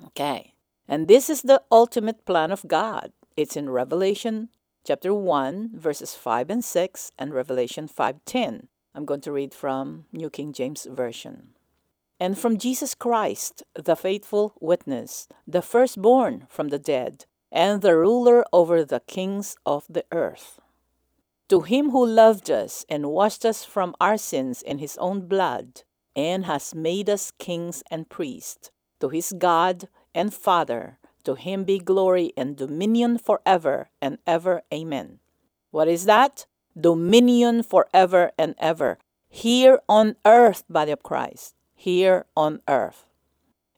Okay. 0.08 0.54
And 0.88 1.06
this 1.06 1.30
is 1.30 1.42
the 1.42 1.62
ultimate 1.70 2.26
plan 2.26 2.50
of 2.50 2.66
God. 2.66 3.12
It's 3.36 3.56
in 3.56 3.70
Revelation 3.70 4.48
chapter 4.84 5.14
1 5.14 5.70
verses 5.74 6.14
5 6.14 6.50
and 6.50 6.64
6 6.64 7.12
and 7.16 7.32
Revelation 7.32 7.86
5:10. 7.88 8.66
I'm 8.92 9.04
going 9.04 9.20
to 9.22 9.32
read 9.32 9.54
from 9.54 10.06
New 10.12 10.28
King 10.28 10.52
James 10.52 10.86
Version. 10.90 11.54
And 12.18 12.36
from 12.36 12.58
Jesus 12.58 12.94
Christ, 12.94 13.62
the 13.74 13.94
faithful 13.94 14.54
witness, 14.58 15.28
the 15.46 15.62
firstborn 15.62 16.46
from 16.48 16.68
the 16.68 16.78
dead, 16.78 17.26
and 17.52 17.82
the 17.82 17.96
ruler 17.96 18.44
over 18.52 18.84
the 18.84 19.00
kings 19.00 19.56
of 19.64 19.84
the 19.88 20.04
earth. 20.10 20.58
To 21.48 21.60
him 21.60 21.90
who 21.90 22.04
loved 22.04 22.50
us 22.50 22.84
and 22.88 23.10
washed 23.10 23.44
us 23.44 23.64
from 23.64 23.94
our 24.00 24.18
sins 24.18 24.62
in 24.62 24.78
his 24.78 24.98
own 24.98 25.28
blood, 25.28 25.82
and 26.16 26.44
has 26.44 26.74
made 26.74 27.08
us 27.08 27.30
kings 27.38 27.84
and 27.88 28.08
priests, 28.08 28.70
to 28.98 29.10
his 29.10 29.32
God 29.36 29.88
and 30.12 30.34
Father, 30.34 30.98
to 31.22 31.34
him 31.36 31.62
be 31.62 31.78
glory 31.78 32.32
and 32.36 32.56
dominion 32.56 33.16
forever 33.18 33.90
and 34.02 34.18
ever. 34.26 34.62
Amen. 34.74 35.20
What 35.70 35.86
is 35.86 36.06
that? 36.06 36.46
Dominion 36.78 37.62
forever 37.62 38.32
and 38.36 38.56
ever. 38.58 38.98
Here 39.28 39.80
on 39.88 40.16
earth, 40.24 40.64
body 40.68 40.90
of 40.90 41.04
Christ. 41.04 41.54
Here 41.74 42.26
on 42.36 42.60
earth. 42.66 43.04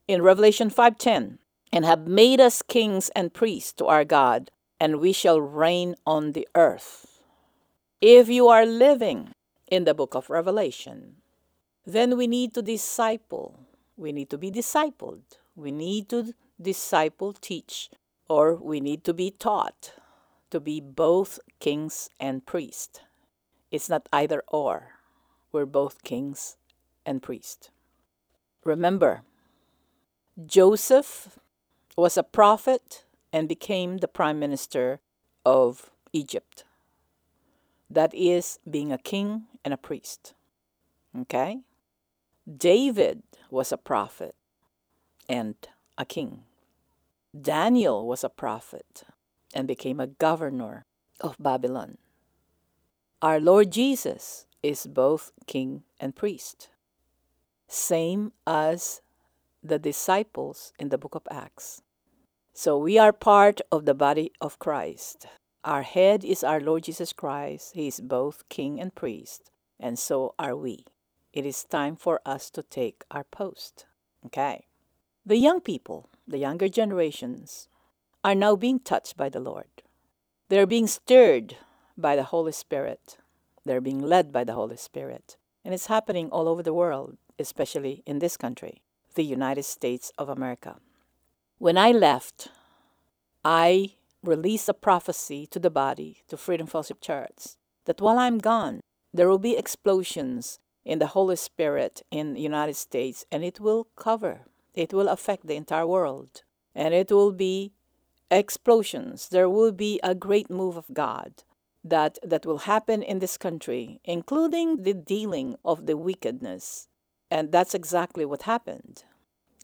In 0.07 0.23
Revelation 0.23 0.71
5:10, 0.71 1.39
and 1.71 1.85
have 1.85 2.09
made 2.09 2.41
us 2.41 2.63
kings 2.63 3.11
and 3.11 3.35
priests 3.35 3.75
to 3.75 3.87
our 3.87 4.05
God, 4.05 4.51
and 4.81 5.01
we 5.01 5.13
shall 5.13 5.41
reign 5.41 5.97
on 6.07 6.33
the 6.33 6.49
earth. 6.55 7.18
If 8.01 8.29
you 8.29 8.47
are 8.49 8.65
living 8.65 9.33
in 9.67 9.85
the 9.85 9.95
book 9.95 10.15
of 10.15 10.31
Revelation, 10.31 11.17
then 11.85 12.17
we 12.17 12.27
need 12.27 12.55
to 12.55 12.63
disciple. 12.63 13.67
We 13.97 14.13
need 14.13 14.31
to 14.31 14.39
be 14.39 14.51
discipled. 14.51 15.23
We 15.57 15.73
need 15.73 16.09
to 16.11 16.35
disciple, 16.61 17.33
teach 17.33 17.91
or 18.29 18.55
we 18.55 18.81
need 18.81 19.05
to 19.05 19.15
be 19.15 19.31
taught 19.31 19.95
to 20.51 20.61
be 20.61 20.81
both 20.81 21.41
kings 21.61 22.11
and 22.21 22.47
priests. 22.47 23.01
It's 23.71 23.89
not 23.89 24.09
either 24.13 24.43
or. 24.49 24.93
We're 25.51 25.67
both 25.67 26.05
kings 26.05 26.57
and 27.05 27.23
priests. 27.23 27.71
Remember, 28.65 29.23
Joseph 30.47 31.39
was 31.97 32.17
a 32.17 32.23
prophet 32.23 33.05
and 33.33 33.49
became 33.49 33.99
the 33.99 34.09
prime 34.09 34.39
minister 34.39 35.01
of 35.45 35.91
Egypt. 36.13 36.65
That 37.91 38.15
is 38.15 38.59
being 38.69 38.93
a 38.93 38.99
king 38.99 39.45
and 39.65 39.73
a 39.73 39.79
priest. 39.79 40.35
Okay? 41.19 41.61
David 42.47 43.23
was 43.51 43.73
a 43.73 43.77
prophet 43.77 44.35
and 45.29 45.55
a 45.97 46.05
king. 46.05 46.45
Daniel 47.39 48.07
was 48.07 48.25
a 48.25 48.29
prophet 48.29 49.05
and 49.55 49.69
became 49.69 50.01
a 50.01 50.07
governor 50.07 50.87
of 51.21 51.37
Babylon. 51.39 51.99
Our 53.21 53.41
Lord 53.41 53.71
Jesus 53.71 54.47
is 54.63 54.87
both 54.87 55.33
king 55.47 55.83
and 56.01 56.15
priest, 56.15 56.69
same 57.67 58.33
as 58.47 59.01
the 59.63 59.79
disciples 59.79 60.73
in 60.79 60.89
the 60.89 60.99
book 60.99 61.15
of 61.15 61.27
Acts. 61.31 61.83
So 62.55 62.79
we 62.79 62.99
are 62.99 63.13
part 63.13 63.61
of 63.71 63.85
the 63.85 63.95
body 63.95 64.33
of 64.41 64.59
Christ. 64.59 65.27
Our 65.65 65.83
head 65.83 66.25
is 66.25 66.45
our 66.45 66.61
Lord 66.61 66.85
Jesus 66.85 67.13
Christ. 67.13 67.75
He 67.75 67.89
is 67.89 68.01
both 68.01 68.49
king 68.49 68.81
and 68.81 68.95
priest, 68.95 69.51
and 69.79 69.99
so 69.99 70.35
are 70.39 70.57
we. 70.57 70.85
It 71.33 71.45
is 71.45 71.65
time 71.65 71.97
for 71.97 72.21
us 72.25 72.51
to 72.51 72.63
take 72.63 73.05
our 73.11 73.25
post. 73.25 73.87
Okay. 74.27 74.67
The 75.27 75.37
young 75.37 75.61
people, 75.61 76.09
the 76.27 76.39
younger 76.39 76.69
generations, 76.69 77.69
are 78.25 78.35
now 78.35 78.57
being 78.57 78.81
touched 78.81 79.17
by 79.17 79.29
the 79.29 79.41
Lord. 79.41 79.83
They're 80.49 80.67
being 80.67 80.87
stirred 80.87 81.57
by 81.97 82.17
the 82.17 82.25
Holy 82.25 82.53
Spirit. 82.53 83.19
They're 83.65 83.81
being 83.81 84.01
led 84.01 84.33
by 84.33 84.45
the 84.45 84.55
Holy 84.55 84.77
Spirit. 84.77 85.37
And 85.65 85.75
it's 85.75 85.87
happening 85.87 86.31
all 86.31 86.49
over 86.49 86.63
the 86.63 86.73
world, 86.73 87.19
especially 87.39 88.03
in 88.07 88.21
this 88.21 88.37
country, 88.37 88.81
the 89.15 89.25
United 89.25 89.65
States 89.65 90.11
of 90.17 90.29
America. 90.29 90.77
When 91.59 91.77
I 91.77 91.91
left, 91.91 92.49
I 93.45 93.97
released 94.23 94.69
a 94.69 94.75
prophecy 94.75 95.47
to 95.47 95.59
the 95.59 95.71
body, 95.71 96.23
to 96.29 96.37
Freedom 96.37 96.67
Fellowship 96.67 97.01
Church, 97.01 97.57
that 97.85 98.01
while 98.01 98.19
I'm 98.19 98.39
gone, 98.39 98.81
there 99.13 99.29
will 99.29 99.39
be 99.39 99.57
explosions 99.57 100.59
in 100.85 100.99
the 100.99 101.09
Holy 101.09 101.37
Spirit 101.37 102.03
in 102.11 102.35
the 102.35 102.41
United 102.41 102.77
States, 102.77 103.25
and 103.31 103.45
it 103.45 103.61
will 103.61 103.89
cover, 103.97 104.41
it 104.75 104.93
will 104.93 105.09
affect 105.09 105.47
the 105.47 105.57
entire 105.57 105.87
world, 105.87 106.43
and 106.75 106.95
it 106.95 107.11
will 107.11 107.33
be 107.33 107.73
explosions. 108.31 109.29
There 109.29 109.49
will 109.49 109.73
be 109.73 110.01
a 110.03 110.15
great 110.15 110.51
move 110.51 110.77
of 110.77 110.87
God 110.93 111.45
that, 111.85 112.19
that 112.23 112.47
will 112.47 112.59
happen 112.59 113.03
in 113.03 113.19
this 113.19 113.37
country, 113.37 114.01
including 114.05 114.83
the 114.83 114.95
dealing 114.95 115.57
of 115.65 115.87
the 115.87 115.97
wickedness. 115.97 116.89
And 117.31 117.53
that's 117.53 117.75
exactly 117.75 118.25
what 118.25 118.43
happened. 118.43 119.05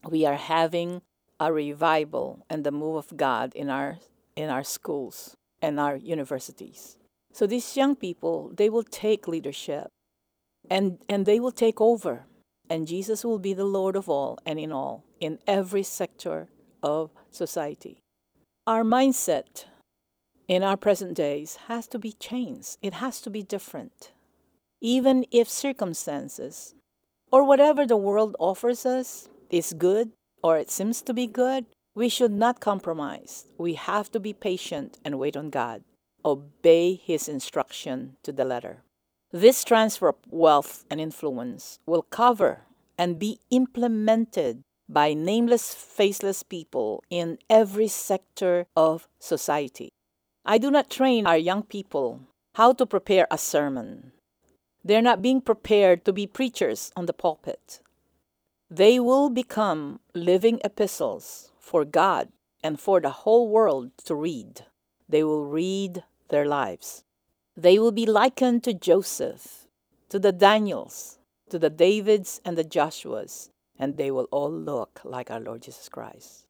We 0.09 0.27
are 0.27 0.37
having 0.37 1.03
a 1.41 1.53
revival 1.53 2.45
and 2.49 2.65
the 2.65 2.71
move 2.71 2.97
of 2.97 3.17
God 3.17 3.55
in 3.55 3.71
our 3.71 3.99
in 4.37 4.51
our 4.51 4.65
schools 4.65 5.37
and 5.61 5.79
our 5.79 5.97
universities. 5.97 6.97
So 7.33 7.47
these 7.47 7.77
young 7.77 7.97
people, 7.97 8.53
they 8.55 8.71
will 8.71 8.85
take 8.85 9.27
leadership 9.29 9.89
and 10.71 10.99
and 11.09 11.27
they 11.27 11.41
will 11.41 11.53
take 11.53 11.81
over 11.81 12.27
and 12.71 12.87
Jesus 12.87 13.25
will 13.25 13.39
be 13.39 13.55
the 13.55 13.65
Lord 13.65 13.97
of 13.97 14.09
all 14.09 14.39
and 14.47 14.59
in 14.59 14.73
all 14.73 15.05
in 15.21 15.39
every 15.47 15.83
sector 15.83 16.49
of 16.83 17.11
society. 17.31 17.99
Our 18.67 18.83
mindset 18.83 19.67
in 20.49 20.63
our 20.63 20.77
present 20.77 21.15
days 21.15 21.57
has 21.69 21.87
to 21.89 21.99
be 21.99 22.13
changed. 22.13 22.79
It 22.83 22.95
has 22.95 23.21
to 23.23 23.31
be 23.31 23.43
different. 23.43 24.13
Even 24.81 25.25
if 25.31 25.49
circumstances 25.49 26.75
or 27.33 27.45
whatever 27.45 27.87
the 27.87 27.97
world 27.97 28.37
offers 28.39 28.87
us 28.87 29.29
is 29.51 29.73
good 29.73 30.13
or 30.43 30.59
it 30.59 30.71
seems 30.71 31.03
to 31.03 31.15
be 31.15 31.27
good, 31.27 31.67
we 31.95 32.09
should 32.09 32.33
not 32.33 32.61
compromise. 32.61 33.47
We 33.57 33.75
have 33.75 34.11
to 34.13 34.21
be 34.21 34.33
patient 34.33 34.99
and 35.05 35.19
wait 35.19 35.37
on 35.37 35.51
God. 35.51 35.85
Obey 36.25 36.95
His 36.95 37.29
instruction 37.29 38.17
to 38.23 38.33
the 38.33 38.45
letter. 38.45 38.83
This 39.31 39.65
transfer 39.65 40.09
of 40.09 40.17
wealth 40.31 40.85
and 40.91 41.01
influence 41.01 41.79
will 41.87 42.03
cover 42.03 42.63
and 42.99 43.19
be 43.19 43.41
implemented 43.51 44.63
by 44.89 45.15
nameless, 45.15 45.75
faceless 45.75 46.43
people 46.43 47.03
in 47.11 47.39
every 47.49 47.89
sector 47.89 48.67
of 48.77 49.09
society. 49.19 49.91
I 50.45 50.59
do 50.59 50.71
not 50.71 50.91
train 50.91 51.27
our 51.27 51.39
young 51.39 51.63
people 51.63 52.21
how 52.55 52.73
to 52.75 52.87
prepare 52.87 53.27
a 53.31 53.39
sermon. 53.39 54.13
They're 54.85 55.03
not 55.03 55.23
being 55.23 55.41
prepared 55.41 56.05
to 56.05 56.13
be 56.13 56.27
preachers 56.27 56.93
on 56.95 57.07
the 57.07 57.13
pulpit. 57.13 57.81
They 58.71 59.01
will 59.01 59.31
become 59.31 60.01
living 60.15 60.61
epistles 60.65 61.51
for 61.65 61.85
God 61.85 62.29
and 62.63 62.79
for 62.79 63.01
the 63.01 63.25
whole 63.25 63.49
world 63.49 63.91
to 64.05 64.15
read. 64.15 64.67
They 65.09 65.25
will 65.25 65.47
read 65.47 66.05
their 66.29 66.47
lives. 66.47 67.05
They 67.57 67.79
will 67.79 67.93
be 67.93 68.07
likened 68.07 68.65
to 68.65 68.75
Joseph, 68.75 69.67
to 70.11 70.19
the 70.19 70.33
Daniels, 70.33 71.19
to 71.51 71.59
the 71.59 71.71
Davids 71.71 72.41
and 72.45 72.59
the 72.59 72.65
Joshuas, 72.65 73.51
and 73.79 73.97
they 73.97 74.11
will 74.11 74.29
all 74.31 74.53
look 74.53 75.01
like 75.05 75.31
our 75.31 75.41
Lord 75.41 75.63
Jesus 75.63 75.89
Christ. 75.89 76.47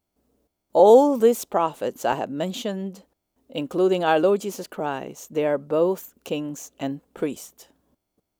All 0.72 1.16
these 1.16 1.44
prophets 1.44 2.04
I 2.04 2.16
have 2.16 2.30
mentioned 2.30 3.04
including 3.48 4.02
our 4.02 4.18
Lord 4.18 4.40
Jesus 4.40 4.66
Christ, 4.66 5.32
they 5.32 5.46
are 5.46 5.58
both 5.58 6.14
kings 6.24 6.72
and 6.80 7.00
priests. 7.14 7.68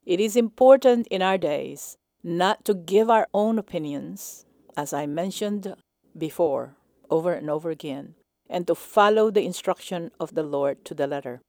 It 0.05 0.19
is 0.19 0.37
important 0.37 1.07
in 1.09 1.23
our 1.23 1.39
days 1.39 1.97
not 2.23 2.65
to 2.65 2.75
give 2.75 3.09
our 3.11 3.29
own 3.33 3.59
opinions, 3.59 4.47
as 4.77 4.93
I 4.93 5.07
mentioned 5.07 5.75
before, 6.17 6.77
over 7.11 7.33
and 7.33 7.51
over 7.51 7.71
again, 7.71 8.15
and 8.49 8.67
to 8.67 8.75
follow 8.75 9.31
the 9.31 9.45
instruction 9.45 10.11
of 10.21 10.35
the 10.35 10.43
Lord 10.43 10.85
to 10.85 10.95
the 10.95 11.07
letter. 11.07 11.41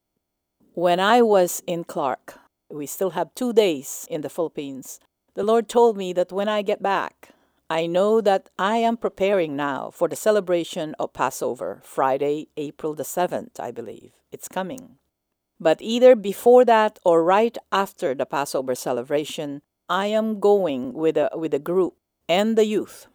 When 0.74 1.00
I 1.00 1.22
was 1.22 1.62
in 1.66 1.84
Clark, 1.84 2.38
we 2.70 2.86
still 2.86 3.10
have 3.10 3.34
two 3.34 3.52
days 3.52 4.06
in 4.10 4.20
the 4.20 4.28
Philippines. 4.28 5.00
The 5.34 5.44
Lord 5.44 5.68
told 5.68 5.96
me 5.96 6.12
that 6.14 6.32
when 6.32 6.48
I 6.48 6.62
get 6.62 6.82
back, 6.82 7.30
I 7.68 7.86
know 7.86 8.20
that 8.20 8.48
I 8.58 8.76
am 8.78 8.96
preparing 8.96 9.56
now 9.56 9.90
for 9.90 10.08
the 10.08 10.16
celebration 10.16 10.94
of 10.98 11.12
Passover, 11.12 11.80
Friday, 11.82 12.48
April 12.56 12.94
the 12.94 13.02
7th, 13.02 13.58
I 13.58 13.70
believe. 13.70 14.12
It's 14.30 14.48
coming. 14.48 14.98
But 15.58 15.78
either 15.80 16.14
before 16.14 16.64
that 16.66 16.98
or 17.04 17.24
right 17.24 17.56
after 17.72 18.14
the 18.14 18.26
Passover 18.26 18.74
celebration, 18.74 19.62
I 19.88 20.06
am 20.06 20.38
going 20.38 20.92
with 20.92 21.16
a, 21.16 21.30
with 21.34 21.54
a 21.54 21.58
group 21.58 21.94
and 22.28 22.56
the 22.56 22.66
youth 22.66 23.06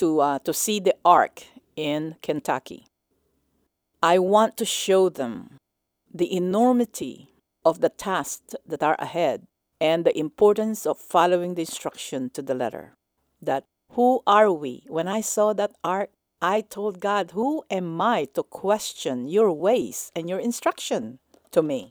to, 0.00 0.20
uh, 0.20 0.38
to 0.40 0.54
see 0.54 0.80
the 0.80 0.96
Ark 1.04 1.44
in 1.76 2.16
Kentucky. 2.22 2.86
I 4.02 4.18
want 4.18 4.56
to 4.56 4.64
show 4.64 5.10
them 5.10 5.58
the 6.12 6.34
enormity 6.34 7.28
of 7.66 7.80
the 7.80 7.90
tasks 7.90 8.54
that 8.66 8.82
are 8.82 8.96
ahead 8.98 9.46
and 9.78 10.04
the 10.04 10.18
importance 10.18 10.86
of 10.86 10.98
following 10.98 11.54
the 11.54 11.62
instruction 11.62 12.30
to 12.30 12.40
the 12.40 12.54
letter. 12.54 12.94
That 13.42 13.64
who 13.92 14.22
are 14.26 14.50
we? 14.50 14.84
When 14.88 15.06
I 15.06 15.20
saw 15.20 15.52
that 15.52 15.72
ark, 15.84 16.10
I 16.40 16.62
told 16.62 17.00
God, 17.00 17.32
Who 17.32 17.64
am 17.70 18.00
I 18.00 18.26
to 18.34 18.42
question 18.42 19.28
your 19.28 19.52
ways 19.52 20.10
and 20.16 20.30
your 20.30 20.38
instruction 20.38 21.18
to 21.50 21.62
me? 21.62 21.90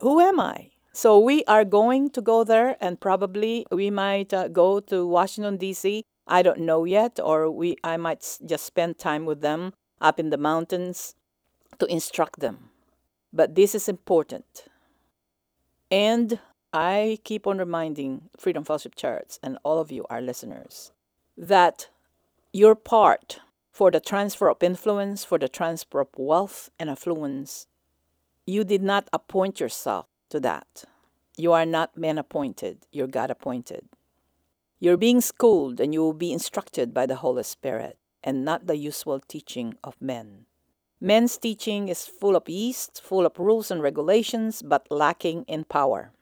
Who 0.00 0.20
am 0.20 0.40
I? 0.40 0.70
So 0.92 1.18
we 1.18 1.44
are 1.44 1.64
going 1.64 2.10
to 2.10 2.22
go 2.22 2.44
there 2.44 2.76
and 2.80 2.98
probably 2.98 3.66
we 3.70 3.90
might 3.90 4.32
uh, 4.32 4.48
go 4.48 4.80
to 4.80 5.06
Washington 5.06 5.58
D.C. 5.58 6.04
I 6.30 6.42
don't 6.42 6.60
know 6.60 6.84
yet 6.84 7.18
or 7.22 7.50
we 7.50 7.76
I 7.82 7.96
might 7.96 8.38
just 8.46 8.64
spend 8.64 8.98
time 8.98 9.26
with 9.26 9.40
them 9.40 9.74
up 10.00 10.20
in 10.20 10.30
the 10.30 10.38
mountains 10.38 11.14
to 11.80 11.86
instruct 11.86 12.38
them. 12.38 12.70
But 13.32 13.56
this 13.56 13.74
is 13.74 13.88
important. 13.88 14.64
And 15.90 16.38
I 16.72 17.18
keep 17.24 17.48
on 17.48 17.58
reminding 17.58 18.30
Freedom 18.38 18.64
Fellowship 18.64 18.94
Church 18.94 19.38
and 19.42 19.58
all 19.64 19.80
of 19.80 19.90
you, 19.90 20.06
our 20.08 20.20
listeners, 20.20 20.92
that 21.36 21.88
your 22.52 22.76
part 22.76 23.40
for 23.72 23.90
the 23.90 24.00
transfer 24.00 24.48
of 24.48 24.62
influence, 24.62 25.24
for 25.24 25.38
the 25.38 25.48
transfer 25.48 26.00
of 26.00 26.08
wealth 26.16 26.70
and 26.78 26.88
affluence, 26.88 27.66
you 28.46 28.62
did 28.62 28.82
not 28.82 29.08
appoint 29.12 29.58
yourself 29.58 30.06
to 30.28 30.38
that. 30.40 30.84
You 31.36 31.52
are 31.52 31.66
not 31.66 31.96
man 31.96 32.18
appointed, 32.18 32.86
you're 32.92 33.06
God 33.08 33.30
appointed. 33.30 33.88
You're 34.80 34.96
being 34.96 35.20
schooled 35.20 35.78
and 35.78 35.94
you 35.94 36.00
will 36.00 36.14
be 36.14 36.32
instructed 36.32 36.92
by 36.92 37.06
the 37.06 37.16
Holy 37.16 37.44
Spirit 37.44 37.98
and 38.24 38.44
not 38.44 38.66
the 38.66 38.76
usual 38.76 39.20
teaching 39.20 39.74
of 39.84 39.94
men. 40.00 40.46
Men's 41.00 41.38
teaching 41.38 41.88
is 41.88 42.06
full 42.06 42.34
of 42.34 42.48
yeast, 42.48 43.00
full 43.00 43.24
of 43.24 43.38
rules 43.38 43.70
and 43.70 43.80
regulations, 43.80 44.62
but 44.62 44.86
lacking 44.90 45.44
in 45.44 45.64
power. 45.64 46.12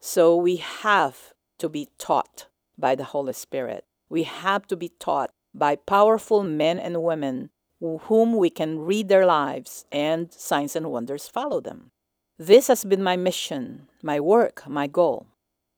So 0.00 0.36
we 0.36 0.56
have 0.56 1.32
to 1.58 1.68
be 1.68 1.88
taught 1.96 2.48
by 2.76 2.94
the 2.94 3.04
Holy 3.04 3.32
Spirit 3.32 3.86
we 4.08 4.22
have 4.22 4.66
to 4.68 4.76
be 4.76 4.90
taught 5.00 5.32
by 5.52 5.76
powerful 5.76 6.42
men 6.42 6.78
and 6.78 7.02
women 7.02 7.50
whom 7.80 8.36
we 8.36 8.48
can 8.48 8.78
read 8.78 9.08
their 9.08 9.26
lives 9.26 9.84
and 9.92 10.32
signs 10.32 10.76
and 10.76 10.90
wonders 10.90 11.28
follow 11.28 11.60
them. 11.60 11.90
This 12.38 12.68
has 12.68 12.84
been 12.84 13.02
my 13.02 13.16
mission, 13.16 13.88
my 14.02 14.20
work, 14.20 14.68
my 14.68 14.86
goal. 14.86 15.26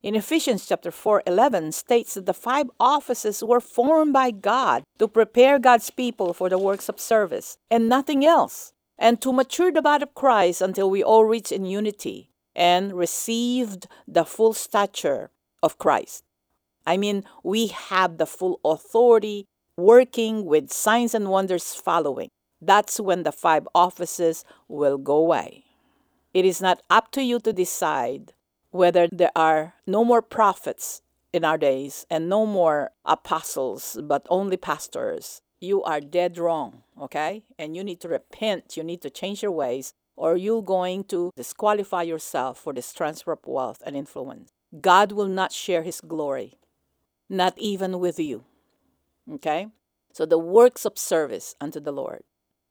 In 0.07 0.15
Ephesians 0.15 0.65
chapter 0.65 0.93
4, 0.93 1.25
11 1.27 1.73
states 1.73 2.15
that 2.15 2.27
the 2.27 2.33
five 2.33 2.71
offices 2.79 3.43
were 3.43 3.59
formed 3.59 4.13
by 4.13 4.31
God 4.31 4.85
to 5.01 5.09
prepare 5.09 5.59
God's 5.59 5.91
people 5.91 6.33
for 6.33 6.49
the 6.49 6.61
works 6.61 6.89
of 6.89 7.01
service 7.01 7.59
and 7.73 7.89
nothing 7.89 8.25
else, 8.25 8.73
and 8.97 9.21
to 9.21 9.33
mature 9.33 9.73
the 9.73 9.83
body 9.83 10.05
of 10.05 10.15
Christ 10.15 10.63
until 10.63 10.89
we 10.89 11.03
all 11.03 11.25
reach 11.25 11.51
in 11.51 11.65
unity 11.65 12.31
and 12.55 12.93
received 12.93 13.89
the 14.07 14.25
full 14.25 14.53
stature 14.53 15.33
of 15.61 15.77
Christ. 15.77 16.23
I 16.87 16.97
mean, 16.99 17.25
we 17.43 17.67
have 17.67 18.19
the 18.19 18.27
full 18.27 18.61
authority 18.65 19.47
working 19.77 20.45
with 20.45 20.73
signs 20.73 21.17
and 21.17 21.31
wonders 21.31 21.75
following. 21.75 22.29
That's 22.61 23.01
when 23.01 23.25
the 23.25 23.33
five 23.33 23.67
offices 23.75 24.45
will 24.69 24.99
go 24.99 25.17
away. 25.17 25.65
It 26.33 26.45
is 26.45 26.63
not 26.63 26.81
up 26.91 27.11
to 27.11 27.23
you 27.23 27.41
to 27.41 27.53
decide 27.53 28.35
whether 28.77 29.09
there 29.11 29.33
are 29.35 29.75
no 29.87 30.05
more 30.05 30.23
prophets 30.23 31.03
in 31.33 31.45
our 31.45 31.59
days 31.59 32.07
and 32.11 32.29
no 32.29 32.47
more 32.47 32.93
apostles, 33.05 33.99
but 34.03 34.27
only 34.31 34.57
pastors, 34.57 35.43
you 35.61 35.83
are 35.83 36.01
dead 36.01 36.39
wrong, 36.39 36.83
okay? 37.01 37.43
And 37.59 37.77
you 37.77 37.83
need 37.83 38.01
to 38.01 38.09
repent, 38.09 38.77
you 38.77 38.85
need 38.85 39.03
to 39.03 39.11
change 39.11 39.43
your 39.43 39.53
ways, 39.53 39.93
or 40.17 40.37
you're 40.37 40.63
going 40.63 41.05
to 41.05 41.33
disqualify 41.37 42.03
yourself 42.03 42.59
for 42.59 42.73
this 42.73 42.93
transfer 42.93 43.33
of 43.33 43.41
wealth 43.47 43.83
and 43.85 43.97
influence. 43.97 44.51
God 44.81 45.13
will 45.13 45.29
not 45.29 45.53
share 45.53 45.83
his 45.83 46.01
glory, 46.01 46.59
not 47.29 47.55
even 47.59 47.99
with 47.99 48.19
you, 48.19 48.45
okay? 49.31 49.69
So 50.13 50.25
the 50.25 50.39
works 50.39 50.85
of 50.85 50.99
service 50.99 51.55
unto 51.61 51.81
the 51.81 51.93
Lord. 51.93 52.23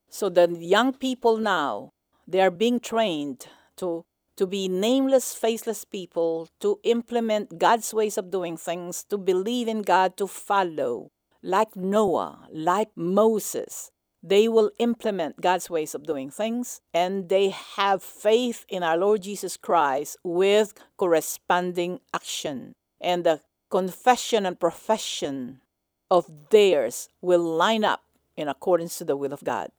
So 0.10 0.30
the 0.30 0.48
young 0.60 0.94
people 0.94 1.38
now, 1.38 1.92
they 2.28 2.42
are 2.42 2.52
being 2.52 2.80
trained 2.80 3.48
to 3.78 4.06
to 4.38 4.46
be 4.46 4.68
nameless, 4.68 5.34
faceless 5.34 5.86
people, 5.86 6.50
to 6.60 6.80
implement 6.84 7.58
God's 7.58 7.94
ways 7.94 8.18
of 8.18 8.32
doing 8.32 8.58
things, 8.58 9.04
to 9.10 9.18
believe 9.18 9.68
in 9.68 9.82
God, 9.82 10.18
to 10.18 10.28
follow. 10.28 11.12
Like 11.42 11.76
Noah, 11.76 12.48
like 12.52 12.90
Moses, 12.96 13.92
they 14.24 14.48
will 14.48 14.72
implement 14.80 15.40
God's 15.40 15.70
ways 15.70 15.94
of 15.94 16.08
doing 16.08 16.32
things 16.32 16.82
and 16.94 17.30
they 17.30 17.50
have 17.50 18.02
faith 18.02 18.66
in 18.68 18.82
our 18.82 18.98
Lord 18.98 19.22
Jesus 19.22 19.56
Christ 19.56 20.18
with 20.24 20.74
corresponding 20.98 22.00
action. 22.12 22.74
And 23.00 23.24
the 23.24 23.42
confession 23.70 24.48
and 24.48 24.60
profession 24.60 25.62
of 26.10 26.50
theirs 26.50 27.10
will 27.22 27.44
line 27.44 27.84
up 27.84 28.02
in 28.36 28.48
accordance 28.48 28.98
to 28.98 29.06
the 29.06 29.16
will 29.16 29.34
of 29.34 29.44
God. 29.44 29.70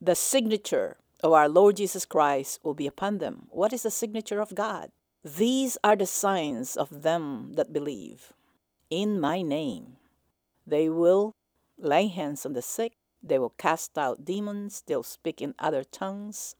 The 0.00 0.14
signature 0.14 0.96
of 1.22 1.32
our 1.32 1.48
Lord 1.48 1.76
Jesus 1.76 2.04
Christ 2.04 2.60
will 2.62 2.74
be 2.74 2.86
upon 2.86 3.18
them. 3.18 3.46
What 3.50 3.72
is 3.72 3.82
the 3.82 3.90
signature 3.90 4.40
of 4.40 4.54
God? 4.54 4.90
These 5.24 5.76
are 5.82 5.96
the 5.96 6.06
signs 6.06 6.76
of 6.76 7.02
them 7.02 7.52
that 7.54 7.72
believe. 7.72 8.32
In 8.90 9.20
my 9.20 9.42
name, 9.42 9.96
they 10.66 10.88
will 10.88 11.34
lay 11.78 12.06
hands 12.06 12.46
on 12.46 12.52
the 12.52 12.62
sick, 12.62 12.92
they 13.22 13.38
will 13.38 13.54
cast 13.58 13.98
out 13.98 14.24
demons, 14.24 14.82
they'll 14.86 15.02
speak 15.02 15.40
in 15.40 15.54
other 15.58 15.82
tongues. 15.82 16.54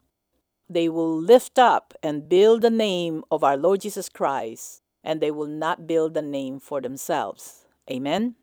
They 0.68 0.88
will 0.88 1.16
lift 1.16 1.58
up 1.60 1.94
and 2.02 2.28
build 2.28 2.62
the 2.62 2.70
name 2.70 3.22
of 3.30 3.44
our 3.44 3.56
Lord 3.56 3.82
Jesus 3.82 4.08
Christ, 4.08 4.82
and 5.04 5.20
they 5.20 5.30
will 5.30 5.46
not 5.46 5.86
build 5.86 6.14
the 6.14 6.22
name 6.22 6.58
for 6.58 6.80
themselves. 6.80 7.66
Amen? 7.88 8.34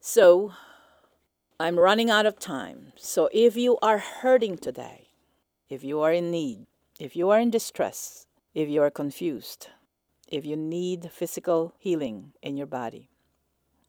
So, 0.00 0.52
I'm 1.60 1.78
running 1.78 2.10
out 2.10 2.26
of 2.26 2.40
time. 2.40 2.92
So, 2.96 3.28
if 3.32 3.56
you 3.56 3.78
are 3.80 3.98
hurting 3.98 4.58
today, 4.58 5.03
if 5.68 5.82
you 5.82 6.00
are 6.00 6.12
in 6.12 6.30
need, 6.30 6.66
if 6.98 7.16
you 7.16 7.30
are 7.30 7.40
in 7.40 7.50
distress, 7.50 8.26
if 8.54 8.68
you 8.68 8.82
are 8.82 8.90
confused, 8.90 9.68
if 10.28 10.44
you 10.44 10.56
need 10.56 11.10
physical 11.10 11.74
healing 11.78 12.32
in 12.42 12.56
your 12.56 12.66
body, 12.66 13.10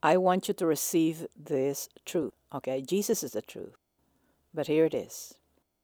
I 0.01 0.17
want 0.17 0.47
you 0.47 0.53
to 0.53 0.65
receive 0.65 1.27
this 1.35 1.89
truth. 2.05 2.33
Okay, 2.53 2.81
Jesus 2.81 3.23
is 3.23 3.31
the 3.31 3.41
truth. 3.41 3.75
But 4.53 4.67
here 4.67 4.85
it 4.85 4.93
is 4.93 5.35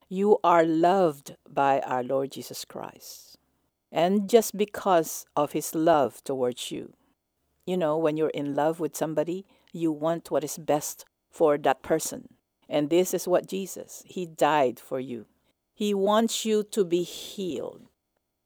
you 0.10 0.38
are 0.44 0.66
loved 0.66 1.36
by 1.50 1.80
our 1.80 2.04
Lord 2.04 2.32
Jesus 2.32 2.66
Christ. 2.66 3.38
And 3.92 4.30
just 4.30 4.58
because 4.58 5.26
of 5.36 5.54
his 5.54 5.74
love 5.74 6.22
towards 6.24 6.70
you, 6.70 6.94
you 7.66 7.78
know, 7.78 7.98
when 7.98 8.18
you're 8.18 8.30
in 8.30 8.54
love 8.54 8.80
with 8.80 8.96
somebody, 8.96 9.46
you 9.72 9.92
want 9.92 10.30
what 10.30 10.44
is 10.44 10.58
best 10.58 11.06
for 11.30 11.58
that 11.58 11.82
person. 11.82 12.36
And 12.68 12.90
this 12.90 13.14
is 13.14 13.28
what 13.28 13.48
Jesus, 13.48 14.04
he 14.06 14.26
died 14.26 14.80
for 14.80 15.00
you. 15.00 15.26
He 15.82 15.96
wants 15.96 16.46
you 16.46 16.62
to 16.74 16.86
be 16.86 17.02
healed. 17.02 17.88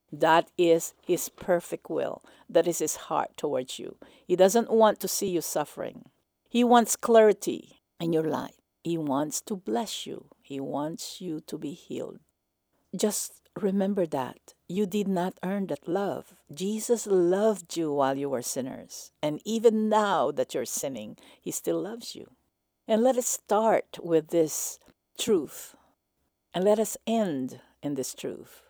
That 0.10 0.52
is 0.58 0.94
His 1.06 1.28
perfect 1.28 1.90
will. 1.90 2.24
That 2.48 2.66
is 2.66 2.80
His 2.80 2.96
heart 2.96 3.36
towards 3.36 3.78
you. 3.78 3.98
He 4.26 4.38
doesn't 4.38 4.72
want 4.72 5.02
to 5.02 5.10
see 5.10 5.28
you 5.28 5.42
suffering. 5.42 6.06
He 6.48 6.64
wants 6.64 6.96
clarity 6.96 7.82
in 8.00 8.14
your 8.14 8.24
life. 8.24 8.62
He 8.86 8.98
wants 8.98 9.42
to 9.48 9.58
bless 9.58 10.08
you. 10.08 10.28
He 10.42 10.62
wants 10.62 11.20
you 11.20 11.42
to 11.42 11.58
be 11.58 11.74
healed. 11.74 12.20
Just 12.96 13.42
remember 13.60 14.06
that. 14.06 14.54
You 14.70 14.86
did 14.86 15.10
not 15.10 15.38
earn 15.44 15.68
that 15.68 15.90
love. 15.90 16.36
Jesus 16.54 17.06
loved 17.06 17.76
you 17.76 17.92
while 17.92 18.18
you 18.18 18.30
were 18.30 18.44
sinners. 18.44 19.12
And 19.22 19.42
even 19.44 19.90
now 19.90 20.32
that 20.32 20.54
you're 20.54 20.64
sinning, 20.64 21.18
He 21.42 21.52
still 21.52 21.82
loves 21.82 22.16
you. 22.16 22.32
And 22.88 23.04
let 23.04 23.18
us 23.18 23.28
start 23.28 24.00
with 24.02 24.30
this 24.30 24.80
truth 25.18 25.75
and 26.56 26.64
let 26.64 26.80
us 26.80 26.96
end 27.06 27.60
in 27.84 27.96
this 27.96 28.16
truth. 28.16 28.64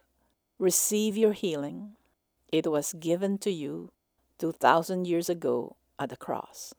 Receive 0.57 1.15
your 1.15 1.33
healing. 1.33 1.91
It 2.51 2.65
was 2.65 2.93
given 2.93 3.37
to 3.39 3.51
you 3.51 3.91
2,000 4.39 5.05
years 5.05 5.29
ago 5.29 5.75
at 5.99 6.09
the 6.09 6.17
cross. 6.17 6.73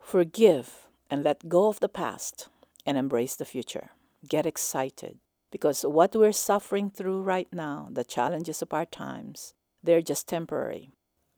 Forgive 0.00 0.88
and 1.10 1.22
let 1.22 1.50
go 1.50 1.68
of 1.68 1.80
the 1.80 1.88
past 1.88 2.48
and 2.86 2.96
embrace 2.96 3.36
the 3.36 3.44
future. 3.44 3.90
Get 4.26 4.46
excited 4.46 5.18
because 5.50 5.82
what 5.82 6.16
we're 6.16 6.32
suffering 6.32 6.88
through 6.88 7.20
right 7.20 7.48
now, 7.52 7.88
the 7.90 8.02
challenges 8.02 8.62
of 8.62 8.72
our 8.72 8.86
times, 8.86 9.52
they're 9.82 10.00
just 10.00 10.26
temporary. 10.26 10.92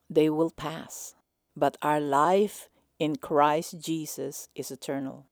They 0.08 0.30
will 0.30 0.50
pass. 0.50 1.16
But 1.56 1.76
our 1.82 2.00
life 2.00 2.68
in 3.00 3.16
Christ 3.16 3.80
Jesus 3.80 4.48
is 4.54 4.70
eternal. 4.70 5.26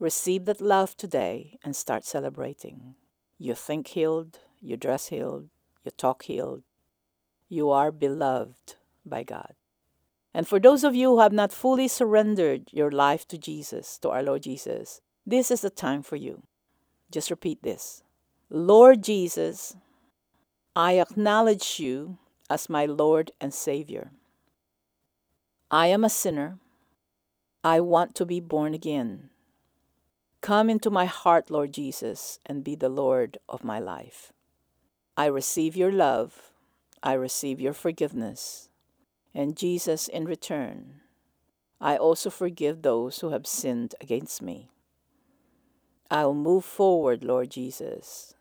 Receive 0.00 0.44
that 0.44 0.60
love 0.60 0.96
today 0.96 1.58
and 1.64 1.74
start 1.74 2.04
celebrating. 2.04 2.94
You 3.36 3.54
think 3.54 3.88
healed, 3.88 4.38
you 4.60 4.76
dress 4.76 5.08
healed, 5.08 5.48
you 5.84 5.90
talk 5.90 6.22
healed. 6.24 6.62
You 7.48 7.70
are 7.70 7.90
beloved 7.90 8.76
by 9.04 9.24
God. 9.24 9.54
And 10.32 10.46
for 10.46 10.60
those 10.60 10.84
of 10.84 10.94
you 10.94 11.10
who 11.10 11.20
have 11.20 11.32
not 11.32 11.52
fully 11.52 11.88
surrendered 11.88 12.68
your 12.72 12.92
life 12.92 13.26
to 13.28 13.38
Jesus, 13.38 13.98
to 13.98 14.10
our 14.10 14.22
Lord 14.22 14.42
Jesus, 14.44 15.00
this 15.26 15.50
is 15.50 15.62
the 15.62 15.70
time 15.70 16.02
for 16.02 16.16
you. 16.16 16.42
Just 17.10 17.30
repeat 17.30 17.62
this 17.62 18.02
Lord 18.50 19.02
Jesus, 19.02 19.76
I 20.76 20.98
acknowledge 21.00 21.80
you 21.80 22.18
as 22.48 22.68
my 22.68 22.86
Lord 22.86 23.32
and 23.40 23.52
Savior. 23.52 24.12
I 25.70 25.88
am 25.88 26.04
a 26.04 26.08
sinner. 26.08 26.58
I 27.64 27.80
want 27.80 28.14
to 28.14 28.24
be 28.24 28.38
born 28.40 28.74
again. 28.74 29.30
Come 30.40 30.70
into 30.70 30.90
my 30.90 31.04
heart, 31.04 31.50
Lord 31.50 31.72
Jesus, 31.72 32.38
and 32.46 32.64
be 32.64 32.74
the 32.74 32.88
Lord 32.88 33.38
of 33.48 33.64
my 33.64 33.78
life. 33.78 34.32
I 35.16 35.26
receive 35.26 35.76
your 35.76 35.92
love. 35.92 36.52
I 37.02 37.14
receive 37.14 37.60
your 37.60 37.72
forgiveness. 37.72 38.68
And 39.34 39.56
Jesus, 39.56 40.08
in 40.08 40.24
return, 40.24 41.00
I 41.80 41.96
also 41.96 42.30
forgive 42.30 42.82
those 42.82 43.18
who 43.18 43.30
have 43.30 43.46
sinned 43.46 43.94
against 44.00 44.42
me. 44.42 44.70
I'll 46.10 46.34
move 46.34 46.64
forward, 46.64 47.22
Lord 47.22 47.50
Jesus, 47.50 48.34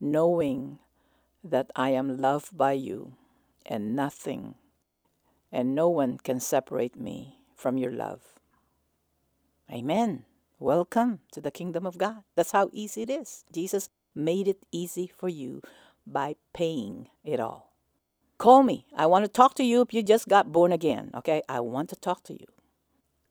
knowing 0.00 0.78
that 1.42 1.70
I 1.74 1.90
am 1.90 2.18
loved 2.18 2.56
by 2.56 2.72
you 2.72 3.14
and 3.64 3.96
nothing 3.96 4.56
and 5.52 5.74
no 5.74 5.88
one 5.88 6.16
can 6.16 6.40
separate 6.40 6.98
me 6.98 7.38
from 7.54 7.76
your 7.76 7.92
love. 7.92 8.20
Amen. 9.70 10.24
Welcome 10.62 11.18
to 11.32 11.40
the 11.40 11.50
kingdom 11.50 11.84
of 11.84 11.98
God. 11.98 12.22
That's 12.36 12.52
how 12.52 12.70
easy 12.72 13.02
it 13.02 13.10
is. 13.10 13.44
Jesus 13.52 13.88
made 14.14 14.46
it 14.46 14.58
easy 14.70 15.10
for 15.18 15.28
you 15.28 15.60
by 16.06 16.36
paying 16.54 17.08
it 17.24 17.40
all. 17.40 17.72
Call 18.38 18.62
me. 18.62 18.86
I 18.96 19.06
want 19.06 19.24
to 19.24 19.28
talk 19.28 19.56
to 19.56 19.64
you 19.64 19.80
if 19.80 19.92
you 19.92 20.04
just 20.04 20.28
got 20.28 20.52
born 20.52 20.70
again. 20.70 21.10
Okay? 21.16 21.42
I 21.48 21.58
want 21.58 21.88
to 21.88 21.96
talk 21.96 22.22
to 22.26 22.34
you. 22.34 22.46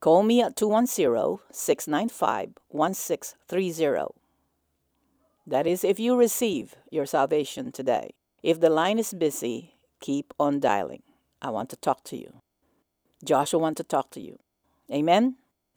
Call 0.01 0.23
me 0.23 0.41
at 0.41 0.57
210 0.57 1.37
695 1.53 2.49
1630. 2.67 4.07
That 5.47 5.65
is 5.65 5.85
if 5.85 6.01
you 6.01 6.17
receive 6.17 6.75
your 6.91 7.05
salvation 7.05 7.71
today. 7.71 8.09
If 8.43 8.59
the 8.59 8.69
line 8.69 8.99
is 8.99 9.13
busy, 9.13 9.75
keep 10.01 10.33
on 10.37 10.59
dialing. 10.59 11.03
I 11.41 11.51
want 11.51 11.69
to 11.69 11.77
talk 11.77 12.03
to 12.05 12.17
you. 12.17 12.41
Joshua 13.23 13.57
want 13.57 13.77
to 13.77 13.85
talk 13.85 14.11
to 14.11 14.19
you. 14.19 14.37
Amen. 14.91 15.37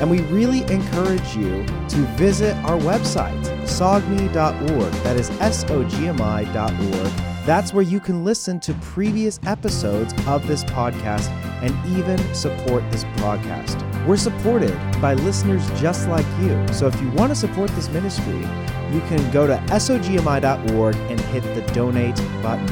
And 0.00 0.10
we 0.10 0.20
really 0.22 0.62
encourage 0.72 1.36
you 1.36 1.64
to 1.64 1.96
visit 2.16 2.54
our 2.64 2.78
website, 2.78 3.40
sogmi.org. 3.62 4.92
That 5.02 5.16
is 5.16 5.30
S 5.40 5.64
O 5.70 5.84
G 5.84 6.08
M 6.08 6.20
I.org. 6.20 7.12
That's 7.46 7.72
where 7.72 7.84
you 7.84 8.00
can 8.00 8.24
listen 8.24 8.58
to 8.60 8.74
previous 8.74 9.38
episodes 9.46 10.12
of 10.26 10.46
this 10.48 10.64
podcast 10.64 11.28
and 11.62 11.96
even 11.96 12.18
support 12.34 12.82
this 12.90 13.04
podcast. 13.04 13.80
We're 14.04 14.16
supported 14.16 14.76
by 15.00 15.14
listeners 15.14 15.64
just 15.80 16.08
like 16.08 16.26
you. 16.40 16.66
So 16.72 16.88
if 16.88 17.00
you 17.00 17.08
want 17.10 17.30
to 17.30 17.36
support 17.36 17.70
this 17.70 17.88
ministry, 17.90 18.40
you 18.92 19.00
can 19.02 19.30
go 19.30 19.46
to 19.46 19.56
sogmi.org 19.68 20.96
and 20.96 21.20
hit 21.20 21.42
the 21.54 21.72
donate 21.72 22.16
button. 22.42 22.66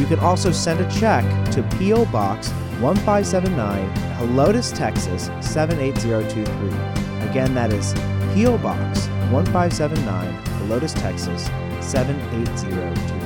You 0.00 0.06
can 0.06 0.18
also 0.18 0.50
send 0.50 0.80
a 0.80 0.90
check 0.90 1.24
to 1.50 1.62
P.O. 1.78 2.06
Box 2.06 2.48
1579, 2.80 3.94
Helotes, 4.18 4.76
Texas 4.76 5.30
78023. 5.40 7.28
Again, 7.28 7.54
that 7.54 7.72
is 7.72 7.94
P.O. 8.34 8.58
Box 8.58 9.08
1579, 9.30 10.34
Helotes, 10.44 10.94
Texas 10.94 11.46
78023. 11.80 13.23